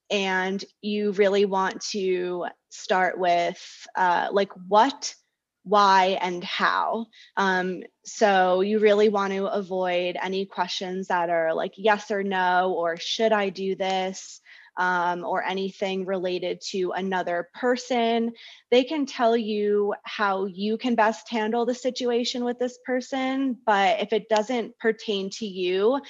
[0.10, 5.15] and you really want to start with uh, like what
[5.63, 7.05] why and how.
[7.38, 12.73] Um, so you really want to avoid any questions that are like yes or no,
[12.73, 14.41] or should I do this,
[14.77, 18.34] um, or anything related to another person.
[18.71, 24.01] They can tell you how you can best handle the situation with this person, but
[24.01, 26.01] if it doesn't pertain to you,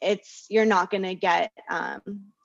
[0.00, 2.00] it's you're not going to get um,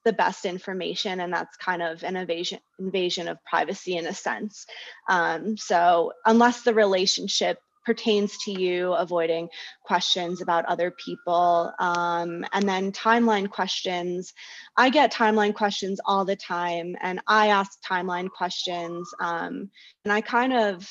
[0.05, 4.65] the best information and that's kind of an invasion invasion of privacy in a sense.
[5.09, 9.49] Um, so unless the relationship pertains to you avoiding
[9.83, 14.33] questions about other people um, and then timeline questions.
[14.77, 19.69] I get timeline questions all the time and i ask timeline questions um,
[20.05, 20.89] and i kind of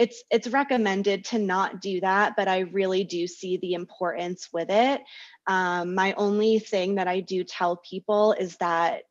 [0.00, 4.70] it's it's recommended to not do that but i really do see the importance with
[4.70, 5.02] it.
[5.46, 9.02] Um, my only thing that i do tell people is that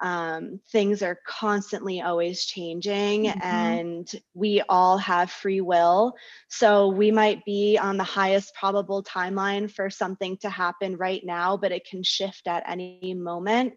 [0.00, 3.40] um, things are constantly always changing mm-hmm.
[3.40, 6.14] and we all have free will.
[6.48, 11.56] So we might be on the highest probable timeline for something to happen right now
[11.56, 13.74] but it can shift at any moment.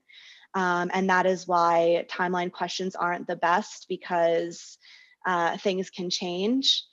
[0.54, 4.80] Um, and that is why timeline questions aren't the best because
[5.28, 6.84] uh, things can change.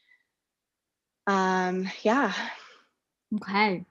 [1.26, 2.34] Um, yeah.
[3.36, 3.86] Okay.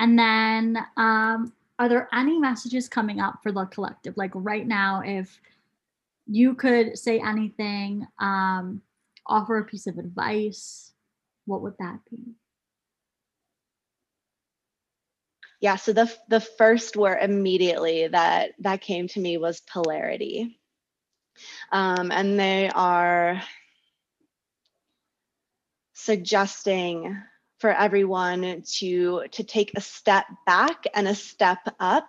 [0.00, 4.16] And then, um, are there any messages coming up for the collective?
[4.16, 5.40] Like right now, if
[6.26, 8.82] you could say anything, um,
[9.26, 10.92] offer a piece of advice,
[11.46, 12.34] what would that be?
[15.60, 20.60] Yeah, so the the first word immediately that that came to me was polarity.
[21.72, 23.42] Um, and they are
[26.04, 27.16] suggesting
[27.58, 32.08] for everyone to to take a step back and a step up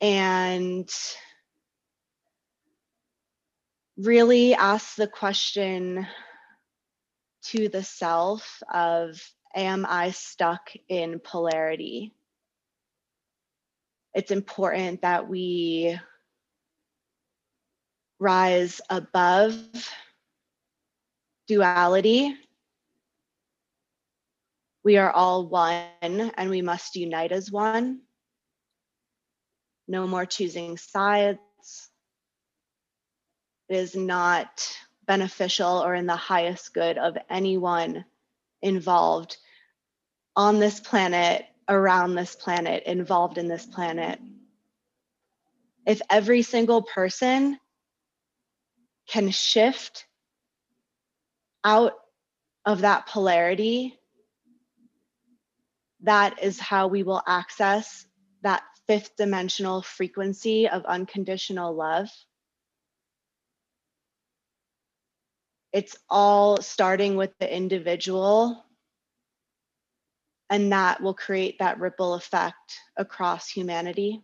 [0.00, 0.90] and
[3.96, 6.06] really ask the question
[7.44, 9.22] to the self of
[9.54, 12.12] am i stuck in polarity?
[14.14, 15.96] It's important that we
[18.18, 19.54] rise above
[21.46, 22.34] duality
[24.86, 28.02] we are all one and we must unite as one.
[29.88, 31.40] No more choosing sides.
[33.68, 34.48] It is not
[35.04, 38.04] beneficial or in the highest good of anyone
[38.62, 39.38] involved
[40.36, 44.20] on this planet, around this planet, involved in this planet.
[45.84, 47.58] If every single person
[49.08, 50.06] can shift
[51.64, 51.94] out
[52.64, 53.98] of that polarity
[56.02, 58.06] that is how we will access
[58.42, 62.08] that fifth dimensional frequency of unconditional love.
[65.72, 68.64] It's all starting with the individual,
[70.48, 74.22] and that will create that ripple effect across humanity.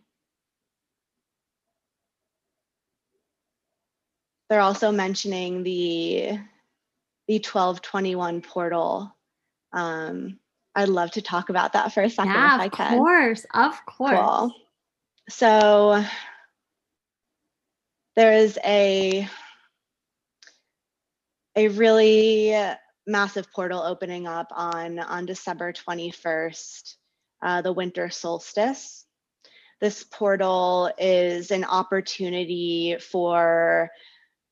[4.49, 6.39] They're also mentioning the
[7.27, 9.15] the 1221 portal
[9.71, 10.39] um,
[10.75, 12.93] I'd love to talk about that for a second yeah, if I can.
[12.93, 14.19] Of course, of course.
[14.19, 14.53] Cool.
[15.29, 16.03] So
[18.15, 19.27] there is a
[21.55, 22.55] a really
[23.05, 26.95] massive portal opening up on on December 21st,
[27.41, 29.05] uh, the winter solstice.
[29.81, 33.91] This portal is an opportunity for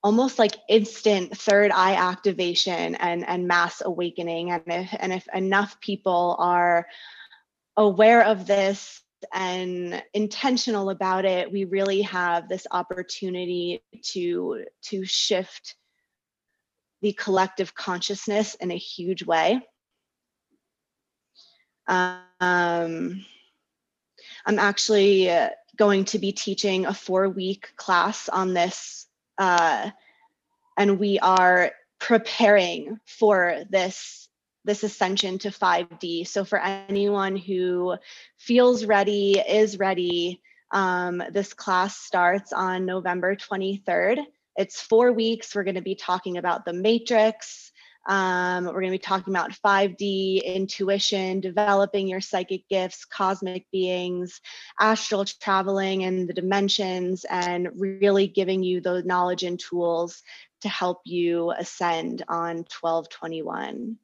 [0.03, 5.79] almost like instant third eye activation and and mass awakening and if and if enough
[5.79, 6.87] people are
[7.77, 9.01] aware of this
[9.33, 15.75] and intentional about it, we really have this opportunity to to shift
[17.01, 19.61] the collective consciousness in a huge way.
[21.87, 23.25] Um,
[24.45, 25.31] I'm actually
[25.77, 29.07] going to be teaching a four week class on this,
[29.41, 29.89] uh,
[30.77, 34.29] and we are preparing for this
[34.63, 36.27] this ascension to 5D.
[36.27, 37.95] So for anyone who
[38.37, 40.39] feels ready, is ready,
[40.69, 44.19] um, this class starts on November 23rd.
[44.55, 45.55] It's four weeks.
[45.55, 47.70] We're going to be talking about the matrix,
[48.07, 54.41] um, we're going to be talking about 5D, intuition, developing your psychic gifts, cosmic beings,
[54.79, 60.23] astral traveling and the dimensions, and really giving you the knowledge and tools
[60.61, 63.97] to help you ascend on 1221.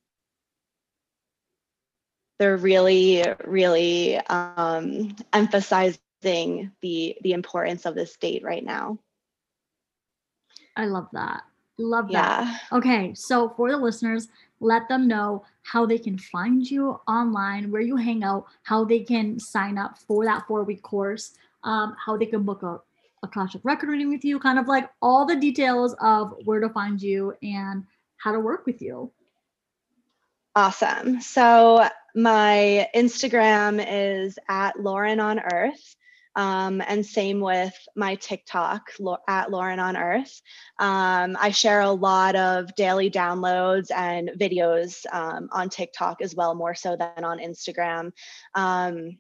[2.40, 9.00] They're really, really um, emphasizing the the importance of this date right now.
[10.76, 11.44] I love that.
[11.80, 12.44] Love that.
[12.72, 12.78] Yeah.
[12.78, 17.82] Okay, so for the listeners, let them know how they can find you online, where
[17.82, 22.18] you hang out, how they can sign up for that four week course, um, how
[22.18, 22.80] they can book a
[23.24, 27.02] Akashic record reading with you, kind of like all the details of where to find
[27.02, 27.84] you and
[28.18, 29.12] how to work with you.
[30.56, 31.22] Awesome.
[31.22, 35.96] So my Instagram is at Lauren on Earth.
[36.38, 38.92] Um, and same with my TikTok
[39.28, 40.40] at Lauren on Earth.
[40.78, 46.54] Um, I share a lot of daily downloads and videos um, on TikTok as well,
[46.54, 48.12] more so than on Instagram.
[48.54, 49.18] Um,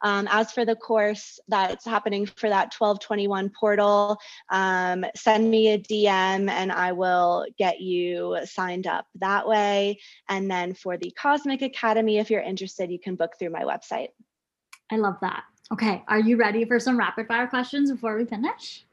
[0.03, 4.17] Um, as for the course that's happening for that 1221 portal,
[4.51, 9.99] um, send me a DM and I will get you signed up that way.
[10.29, 14.09] And then for the Cosmic Academy, if you're interested, you can book through my website.
[14.91, 15.43] I love that.
[15.73, 18.85] Okay, are you ready for some rapid fire questions before we finish?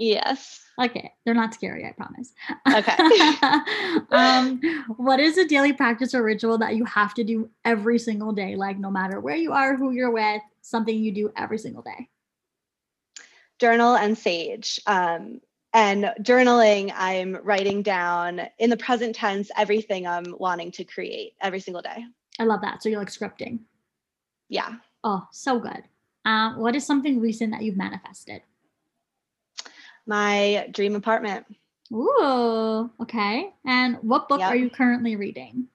[0.00, 0.64] Yes.
[0.80, 1.12] Okay.
[1.26, 2.32] They're not scary, I promise.
[2.66, 2.96] Okay.
[4.10, 4.58] um,
[4.96, 8.56] what is a daily practice or ritual that you have to do every single day?
[8.56, 12.08] Like, no matter where you are, who you're with, something you do every single day?
[13.58, 14.80] Journal and sage.
[14.86, 15.42] Um,
[15.74, 21.60] and journaling, I'm writing down in the present tense everything I'm wanting to create every
[21.60, 22.06] single day.
[22.38, 22.82] I love that.
[22.82, 23.60] So you're like scripting.
[24.48, 24.76] Yeah.
[25.04, 25.82] Oh, so good.
[26.24, 28.40] Um, what is something recent that you've manifested?
[30.10, 31.46] My dream apartment.
[31.92, 33.50] Ooh, okay.
[33.64, 34.50] And what book yep.
[34.50, 35.68] are you currently reading?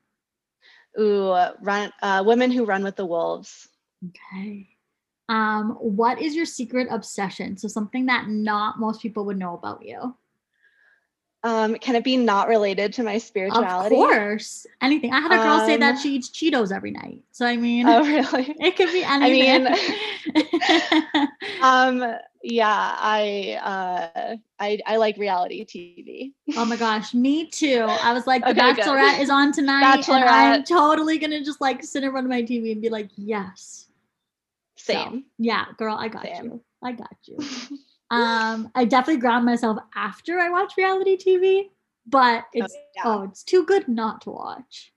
[0.99, 3.69] Ooh, run uh, Women Who Run with the Wolves.
[4.09, 4.69] Okay.
[5.29, 7.57] Um, what is your secret obsession?
[7.57, 10.15] So something that not most people would know about you.
[11.45, 13.95] Um, can it be not related to my spirituality?
[13.95, 14.65] Of course.
[14.81, 15.13] Anything.
[15.13, 17.21] I had a girl um, say that um, she eats Cheetos every night.
[17.31, 18.55] So I mean, oh really?
[18.59, 19.67] It could be anything.
[19.67, 19.69] I
[20.33, 21.29] mean,
[21.66, 26.34] um, yeah, I uh, I I like reality TV.
[26.57, 27.86] oh my gosh, me too.
[27.89, 29.22] I was like, The okay, Bachelorette good.
[29.22, 30.22] is on tonight, Bachelorette.
[30.22, 33.09] and I'm totally gonna just like sit in front of my TV and be like,
[33.16, 33.88] yes.
[34.78, 35.11] Same.
[35.11, 36.45] So, yeah, girl, I got Same.
[36.45, 36.61] you.
[36.84, 37.38] I got you.
[38.11, 41.70] Um, I definitely ground myself after I watch reality TV,
[42.05, 43.01] but oh, it's oh, yeah.
[43.03, 44.93] oh it's too good not to watch.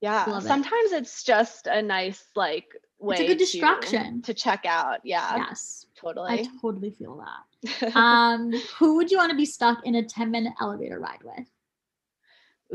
[0.00, 1.02] Yeah, sometimes it.
[1.02, 2.66] it's just a nice like
[3.00, 5.00] way it's a good distraction to, to check out.
[5.04, 5.36] Yeah.
[5.36, 5.86] Yes.
[5.96, 6.30] Totally.
[6.30, 7.94] I totally feel that.
[7.96, 11.46] um, who would you want to be stuck in a 10 minute elevator ride with?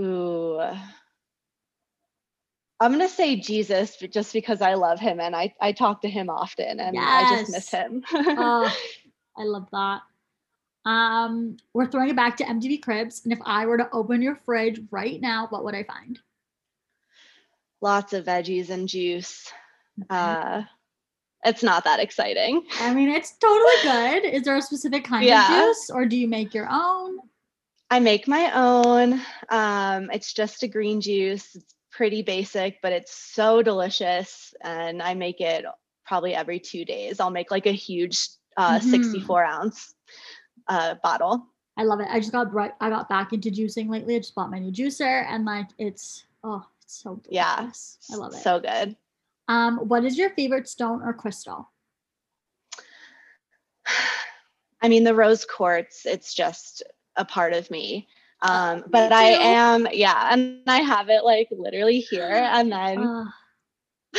[0.03, 0.61] Ooh.
[2.79, 6.29] I'm gonna say Jesus just because I love him and I, I talk to him
[6.29, 7.05] often and yes.
[7.05, 8.03] I just miss him.
[8.13, 8.77] oh,
[9.37, 10.01] I love that.
[10.85, 14.35] Um, we're throwing it back to MTV Cribs, and if I were to open your
[14.35, 16.19] fridge right now, what would I find?
[17.81, 19.51] Lots of veggies and juice.
[20.09, 20.63] Uh,
[21.45, 22.65] it's not that exciting.
[22.79, 24.25] I mean, it's totally good.
[24.25, 25.43] Is there a specific kind yeah.
[25.43, 27.19] of juice, or do you make your own?
[27.91, 29.21] I make my own.
[29.49, 31.55] Um, it's just a green juice.
[31.55, 35.65] It's pretty basic, but it's so delicious, and I make it
[36.05, 37.19] probably every two days.
[37.19, 38.27] I'll make like a huge
[38.57, 38.89] uh, mm-hmm.
[38.89, 39.93] 64 ounce
[40.67, 41.45] uh, bottle.
[41.77, 42.07] I love it.
[42.09, 42.47] I just got.
[42.79, 44.15] I got back into juicing lately.
[44.15, 47.29] I just bought my new juicer, and like it's oh, it's so delicious.
[47.31, 48.41] yeah, I love it.
[48.41, 48.95] So good.
[49.47, 51.71] Um, what is your favorite stone or crystal?
[54.81, 56.83] I mean, the rose quartz, it's just
[57.15, 58.07] a part of me.
[58.41, 62.29] Uh, Um, but I am, yeah, and I have it like literally here.
[62.53, 63.27] And then, Ugh.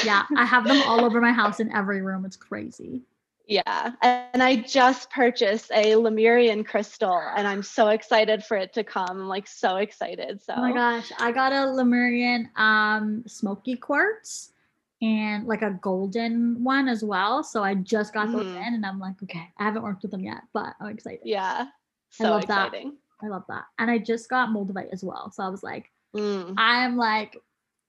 [0.05, 2.25] yeah, I have them all over my house in every room.
[2.25, 3.03] It's crazy.
[3.47, 8.83] yeah, and I just purchased a Lemurian crystal and I'm so excited for it to
[8.83, 9.09] come.
[9.09, 10.43] I'm like so excited.
[10.43, 14.51] So, Oh my gosh, I got a Lemurian um smoky quartz
[15.03, 17.43] and like a golden one as well.
[17.45, 18.67] So I just got those Mhm.
[18.67, 21.21] in and I'm like, okay, I haven't worked with them yet, but I'm excited.
[21.25, 21.71] yeah, I
[22.11, 22.75] so love that.
[23.23, 23.65] I love that.
[23.79, 25.31] And I just got moldavite as well.
[25.31, 26.55] So I was like, Mm.
[26.57, 27.37] I'm like,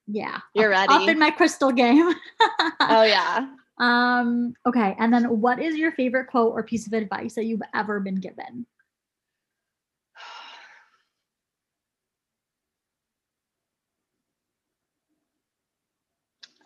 [0.06, 2.12] yeah, You're up, up in my crystal game.
[2.80, 3.48] Oh, yeah.
[3.78, 4.94] um, okay.
[4.98, 8.16] And then what is your favorite quote or piece of advice that you've ever been
[8.16, 8.66] given?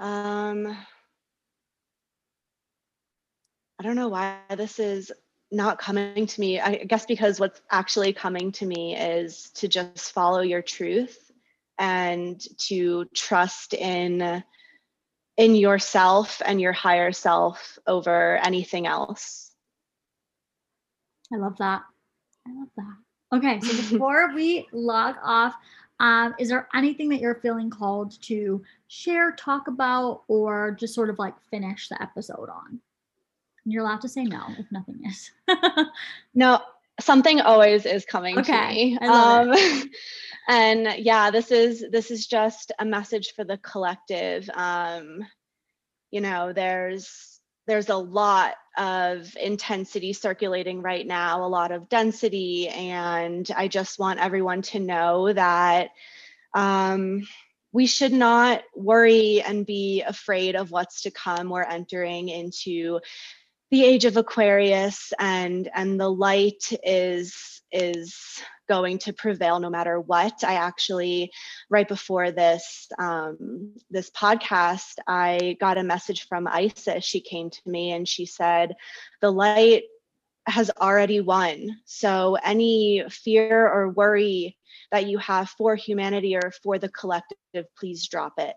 [0.03, 0.77] Um,
[3.79, 5.13] I don't know why this is
[5.53, 6.59] not coming to me.
[6.59, 11.31] I guess because what's actually coming to me is to just follow your truth
[11.79, 14.43] and to trust in
[15.37, 19.53] in yourself and your higher self over anything else.
[21.33, 21.83] I love that.
[22.49, 23.37] I love that.
[23.37, 25.55] Okay, so before we log off,
[26.03, 31.09] um, is there anything that you're feeling called to share, talk about, or just sort
[31.09, 32.81] of like finish the episode on?
[33.65, 35.31] And you're allowed to say no if nothing is.
[36.35, 36.61] No,
[37.01, 38.99] something always is coming Okay, to me.
[39.01, 39.91] I love um,
[40.49, 44.51] and yeah, this is this is just a message for the collective.
[44.55, 45.25] Um,
[46.11, 47.32] you know, there's
[47.67, 53.99] there's a lot of intensity circulating right now, a lot of density, and I just
[53.99, 55.91] want everyone to know that
[56.55, 57.27] um,
[57.73, 61.49] we should not worry and be afraid of what's to come.
[61.49, 63.01] We're entering into
[63.73, 69.99] the age of aquarius and and the light is is going to prevail no matter
[69.99, 70.45] what.
[70.45, 71.33] I actually
[71.71, 77.03] right before this um, this podcast i got a message from isis.
[77.03, 78.75] She came to me and she said
[79.23, 79.85] the light
[80.47, 81.81] has already won.
[81.87, 84.59] So any fear or worry
[84.91, 88.55] that you have for humanity or for the collective please drop it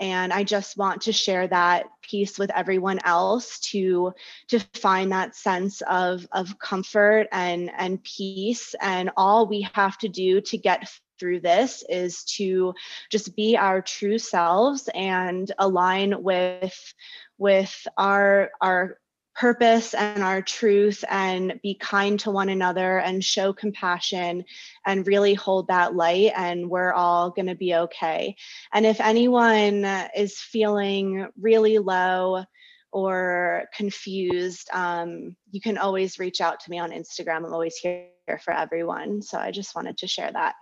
[0.00, 4.12] and i just want to share that piece with everyone else to
[4.48, 8.74] to find that sense of of comfort and and peace.
[8.80, 12.74] And all we have to do to get through this is to
[13.10, 16.94] just be our true selves and align with
[17.36, 18.98] with our our
[19.38, 24.44] purpose and our truth and be kind to one another and show compassion
[24.84, 28.34] and really hold that light and we're all going to be okay
[28.72, 29.84] and if anyone
[30.16, 32.42] is feeling really low
[32.90, 37.44] or confused, um, you can always reach out to me on Instagram.
[37.44, 38.08] I'm always here
[38.42, 39.22] for everyone.
[39.22, 40.54] So I just wanted to share that.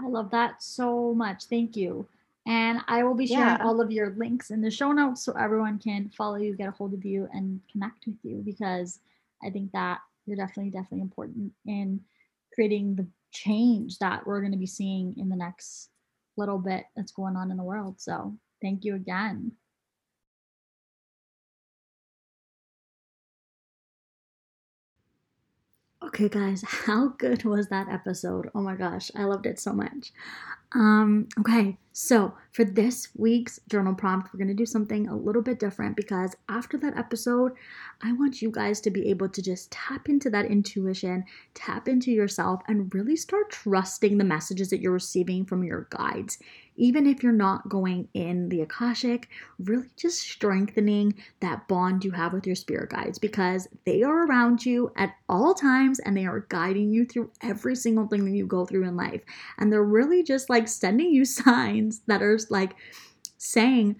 [0.00, 1.44] I love that so much.
[1.44, 2.06] Thank you.
[2.46, 3.64] And I will be sharing Yeah.
[3.64, 6.72] all of your links in the show notes so everyone can follow you, get a
[6.72, 9.00] hold of you, and connect with you because
[9.42, 12.00] I think that you're definitely, definitely important in
[12.54, 15.90] creating the change that we're going to be seeing in the next
[16.36, 18.00] little bit that's going on in the world.
[18.00, 19.52] So thank you again.
[26.02, 28.50] Okay, guys, how good was that episode?
[28.54, 30.12] Oh my gosh, I loved it so much.
[30.72, 35.60] Um, okay, so for this week's journal prompt, we're gonna do something a little bit
[35.60, 37.52] different because after that episode,
[38.02, 41.24] I want you guys to be able to just tap into that intuition,
[41.54, 46.38] tap into yourself, and really start trusting the messages that you're receiving from your guides.
[46.76, 52.32] Even if you're not going in the Akashic, really just strengthening that bond you have
[52.32, 56.46] with your spirit guides because they are around you at all times and they are
[56.48, 59.22] guiding you through every single thing that you go through in life.
[59.58, 62.74] And they're really just like sending you signs that are like
[63.38, 63.96] saying,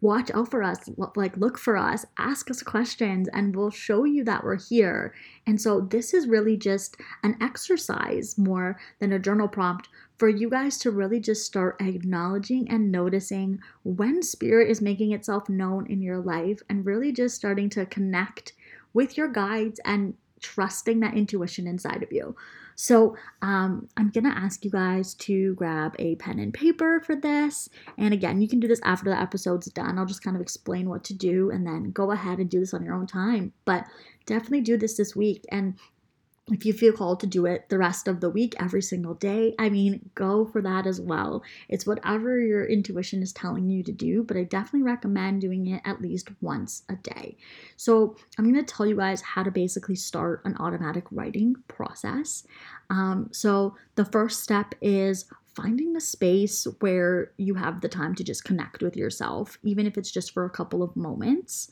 [0.00, 0.88] watch out for us.
[1.16, 2.06] Like look for us.
[2.18, 5.14] Ask us questions and we'll show you that we're here.
[5.46, 9.88] And so this is really just an exercise more than a journal prompt
[10.20, 15.48] for you guys to really just start acknowledging and noticing when spirit is making itself
[15.48, 18.52] known in your life and really just starting to connect
[18.92, 20.12] with your guides and
[20.42, 22.36] trusting that intuition inside of you
[22.76, 27.68] so um, I'm gonna ask you guys to grab a pen and paper for this.
[27.98, 29.98] And again, you can do this after the episode's done.
[29.98, 32.72] I'll just kind of explain what to do and then go ahead and do this
[32.72, 33.52] on your own time.
[33.66, 33.84] But
[34.24, 35.44] definitely do this this week.
[35.52, 35.74] And
[36.50, 39.54] if you feel called to do it the rest of the week, every single day,
[39.58, 41.42] I mean, go for that as well.
[41.68, 45.82] It's whatever your intuition is telling you to do, but I definitely recommend doing it
[45.84, 47.36] at least once a day.
[47.76, 52.46] So, I'm going to tell you guys how to basically start an automatic writing process.
[52.90, 58.24] Um, so, the first step is finding a space where you have the time to
[58.24, 61.70] just connect with yourself, even if it's just for a couple of moments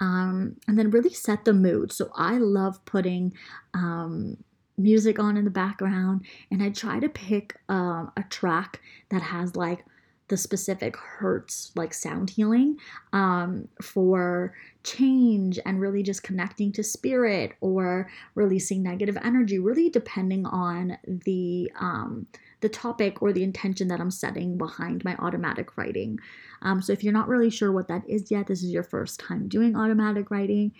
[0.00, 1.92] um, and then really set the mood.
[1.92, 3.32] So I love putting
[3.74, 4.36] um,
[4.76, 8.80] music on in the background, and I try to pick um, a track
[9.10, 9.84] that has like
[10.28, 12.76] the specific hertz like sound healing
[13.12, 20.46] um, for change and really just connecting to spirit or releasing negative energy really depending
[20.46, 22.26] on the um,
[22.60, 26.18] the topic or the intention that i'm setting behind my automatic writing
[26.62, 29.20] um, so if you're not really sure what that is yet, this is your first
[29.20, 30.72] time doing automatic writing,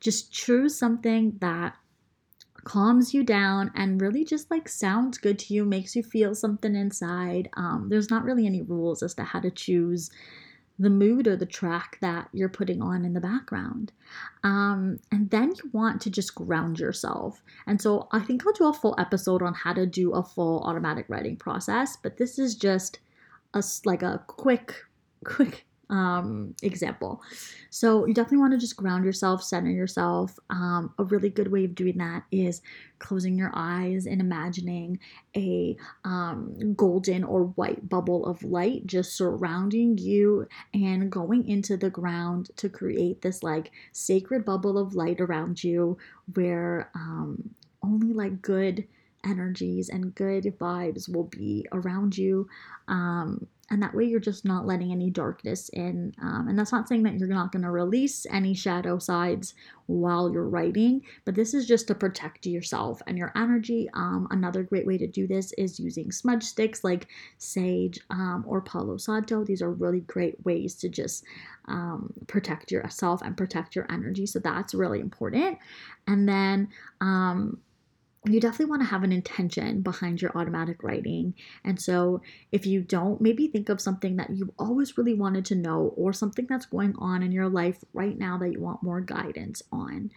[0.00, 1.76] just choose something that
[2.64, 6.74] calms you down and really just like sounds good to you, makes you feel something
[6.74, 7.48] inside.
[7.56, 10.10] Um, there's not really any rules as to how to choose
[10.78, 13.92] the mood or the track that you're putting on in the background.
[14.44, 17.42] Um, and then you want to just ground yourself.
[17.66, 20.62] And so I think I'll do a full episode on how to do a full
[20.64, 22.98] automatic writing process, but this is just
[23.54, 24.74] a like a quick
[25.24, 27.22] quick um, example.
[27.70, 30.38] So you definitely want to just ground yourself, center yourself.
[30.50, 32.62] Um, a really good way of doing that is
[32.98, 34.98] closing your eyes and imagining
[35.36, 41.90] a um, golden or white bubble of light just surrounding you and going into the
[41.90, 45.98] ground to create this like sacred bubble of light around you
[46.34, 47.50] where um,
[47.82, 48.86] only like good
[49.24, 52.48] energies and good vibes will be around you.
[52.88, 56.88] Um, and that way you're just not letting any darkness in um, and that's not
[56.88, 59.54] saying that you're not going to release any shadow sides
[59.86, 63.88] while you're writing but this is just to protect yourself and your energy.
[63.94, 67.08] Um, another great way to do this is using smudge sticks like
[67.38, 69.44] sage um, or palo santo.
[69.44, 71.24] These are really great ways to just
[71.68, 75.58] um, protect yourself and protect your energy so that's really important.
[76.06, 76.68] And then
[77.00, 77.58] um,
[78.28, 81.34] you definitely want to have an intention behind your automatic writing.
[81.64, 82.22] And so,
[82.52, 86.12] if you don't, maybe think of something that you've always really wanted to know or
[86.12, 90.10] something that's going on in your life right now that you want more guidance on.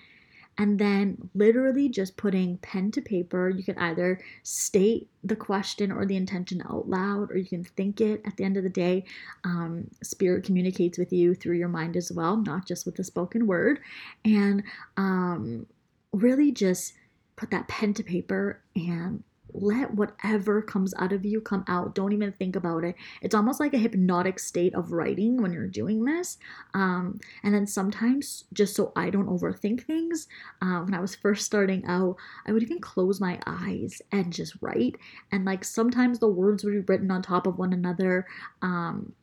[0.58, 6.06] And then, literally, just putting pen to paper, you can either state the question or
[6.06, 9.06] the intention out loud, or you can think it at the end of the day.
[9.46, 13.48] Um, spirit communicates with you through your mind as well, not just with the spoken
[13.48, 13.80] word.
[14.26, 14.64] And
[14.98, 15.66] um,
[16.12, 16.94] really just
[17.40, 19.24] put that pen to paper and
[19.54, 21.96] let whatever comes out of you come out.
[21.96, 22.96] Don't even think about it.
[23.22, 26.38] It's almost like a hypnotic state of writing when you're doing this.
[26.74, 30.28] Um, and then sometimes, just so I don't overthink things,
[30.62, 34.56] uh, when I was first starting out, I would even close my eyes and just
[34.62, 34.98] write.
[35.32, 38.28] And like sometimes the words would be written on top of one another.
[38.62, 39.14] Um,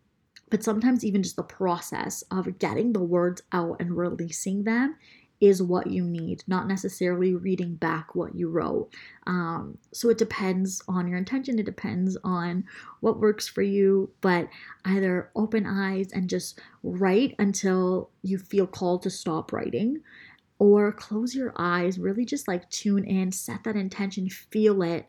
[0.51, 4.97] but sometimes even just the process of getting the words out and releasing them
[5.41, 8.89] is what you need, not necessarily reading back what you wrote.
[9.27, 12.65] Um, so it depends on your intention, it depends on
[13.01, 14.49] what works for you, but
[14.85, 20.01] either open eyes and just write until you feel called to stop writing,
[20.59, 25.07] or close your eyes, really just like tune in, set that intention, feel it,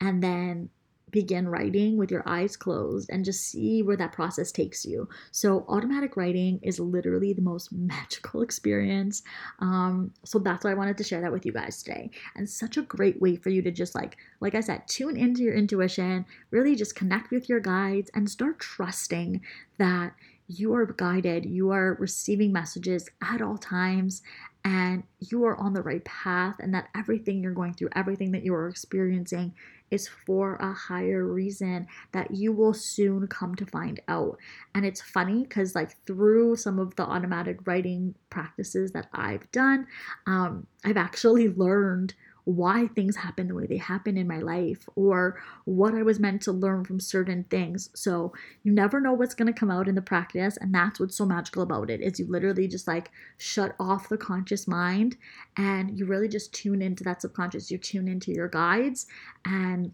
[0.00, 0.70] and then
[1.10, 5.08] begin writing with your eyes closed and just see where that process takes you.
[5.30, 9.22] So, automatic writing is literally the most magical experience.
[9.60, 12.10] Um, so, that's why I wanted to share that with you guys today.
[12.36, 15.42] And such a great way for you to just, like, like I said, tune into
[15.42, 19.40] your intuition, really just connect with your guides and start trusting
[19.78, 20.14] that
[20.48, 24.22] you are guided, you are receiving messages at all times,
[24.64, 28.42] and you are on the right path, and that everything you're going through, everything that
[28.42, 29.54] you are experiencing
[29.90, 34.38] is for a higher reason that you will soon come to find out.
[34.74, 39.86] And it's funny because, like, through some of the automatic writing practices that I've done,
[40.26, 42.14] um, I've actually learned
[42.48, 46.40] why things happen the way they happen in my life or what I was meant
[46.42, 47.90] to learn from certain things.
[47.92, 48.32] So
[48.62, 51.26] you never know what's going to come out in the practice and that's what's so
[51.26, 55.18] magical about it is you literally just like shut off the conscious mind
[55.58, 57.70] and you really just tune into that subconscious.
[57.70, 59.06] You tune into your guides
[59.44, 59.92] and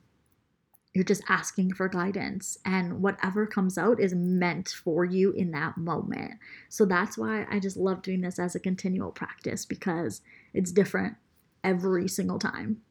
[0.93, 5.77] you're just asking for guidance and whatever comes out is meant for you in that
[5.77, 6.35] moment.
[6.69, 10.21] So that's why I just love doing this as a continual practice because
[10.53, 11.17] it's different
[11.65, 12.83] every single time.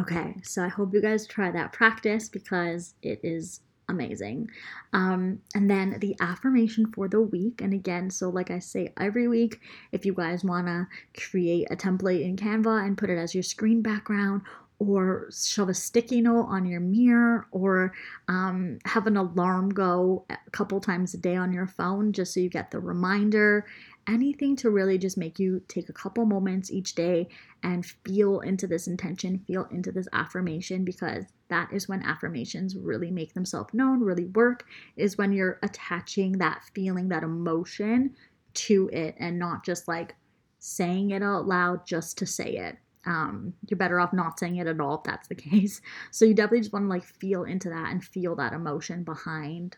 [0.00, 4.48] Okay, so I hope you guys try that practice because it is amazing.
[4.92, 7.60] Um, and then the affirmation for the week.
[7.60, 9.60] And again, so like I say every week,
[9.92, 10.86] if you guys want to
[11.20, 14.42] create a template in Canva and put it as your screen background,
[14.78, 17.92] or shove a sticky note on your mirror, or
[18.28, 22.40] um, have an alarm go a couple times a day on your phone just so
[22.40, 23.66] you get the reminder
[24.06, 27.28] anything to really just make you take a couple moments each day
[27.62, 33.10] and feel into this intention, feel into this affirmation, because that is when affirmations really
[33.10, 34.64] make themselves known, really work,
[34.96, 38.14] is when you're attaching that feeling, that emotion
[38.54, 40.14] to it, and not just like
[40.58, 42.76] saying it out loud just to say it.
[43.06, 45.80] Um, you're better off not saying it at all if that's the case.
[46.10, 49.76] So you definitely just want to like feel into that and feel that emotion behind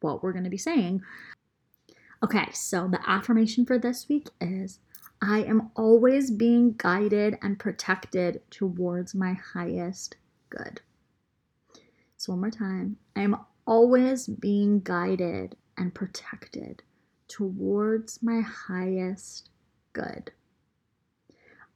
[0.00, 1.02] what we're going to be saying.
[2.22, 4.80] Okay, so the affirmation for this week is
[5.22, 10.16] I am always being guided and protected towards my highest
[10.50, 10.80] good.
[12.16, 16.82] So, one more time I am always being guided and protected
[17.28, 19.50] towards my highest
[19.92, 20.32] good.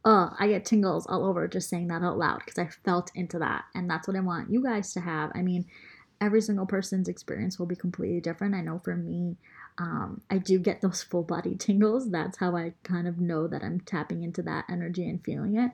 [0.05, 3.39] Oh, I get tingles all over just saying that out loud because I felt into
[3.39, 3.67] that.
[3.77, 5.31] And that's what I want you guys to have.
[5.37, 5.67] I mean,
[6.21, 8.57] every single person's experience will be completely different.
[8.57, 9.37] I know for me,
[9.79, 12.11] um, I do get those full body tingles.
[12.11, 15.71] That's how I kind of know that I'm tapping into that energy and feeling it.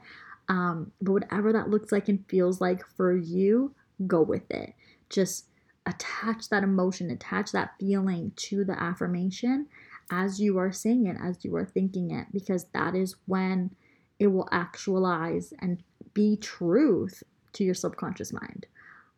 [0.48, 3.74] Um, but whatever that looks like and feels like for you,
[4.06, 4.74] go with it.
[5.10, 5.46] Just
[5.84, 9.66] attach that emotion, attach that feeling to the affirmation
[10.10, 13.74] as you are saying it, as you are thinking it, because that is when
[14.18, 15.82] it will actualize and
[16.14, 17.22] be truth
[17.52, 18.66] to your subconscious mind.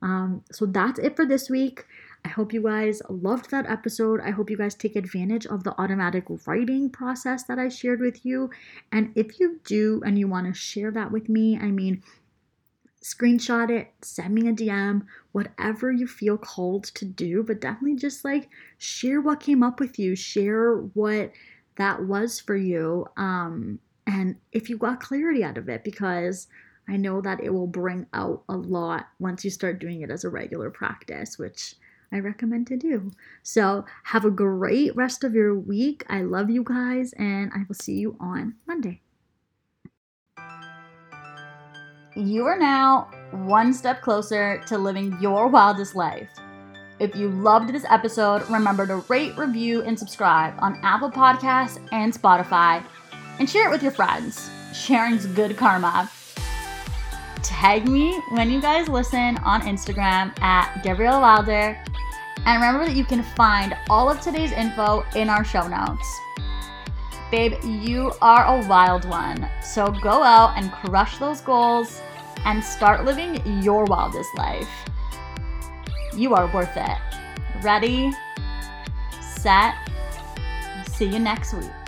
[0.02, 1.86] Um, so that's it for this week.
[2.24, 4.20] I hope you guys loved that episode.
[4.20, 8.24] I hope you guys take advantage of the automatic writing process that I shared with
[8.24, 8.50] you.
[8.92, 12.02] And if you do and you want to share that with me, I mean,
[13.02, 18.24] screenshot it, send me a DM, whatever you feel called to do, but definitely just
[18.24, 18.48] like
[18.78, 21.32] share what came up with you, share what
[21.76, 23.06] that was for you.
[23.16, 26.48] Um, and if you got clarity out of it, because
[26.88, 30.24] I know that it will bring out a lot once you start doing it as
[30.24, 31.76] a regular practice, which
[32.12, 33.12] I recommend to do.
[33.42, 36.04] So, have a great rest of your week.
[36.08, 39.00] I love you guys, and I will see you on Monday.
[42.16, 46.28] You are now one step closer to living your wildest life.
[46.98, 52.12] If you loved this episode, remember to rate, review, and subscribe on Apple Podcasts and
[52.12, 52.84] Spotify,
[53.38, 54.50] and share it with your friends.
[54.74, 56.10] Sharing's good karma.
[57.42, 61.82] Tag me when you guys listen on Instagram at Gabrielle Wilder
[62.46, 66.20] and remember that you can find all of today's info in our show notes.
[67.30, 69.48] Babe, you are a wild one.
[69.62, 72.00] So go out and crush those goals
[72.44, 74.68] and start living your wildest life.
[76.16, 76.98] You are worth it.
[77.62, 78.12] Ready,
[79.20, 79.74] set,
[80.88, 81.79] see you next week.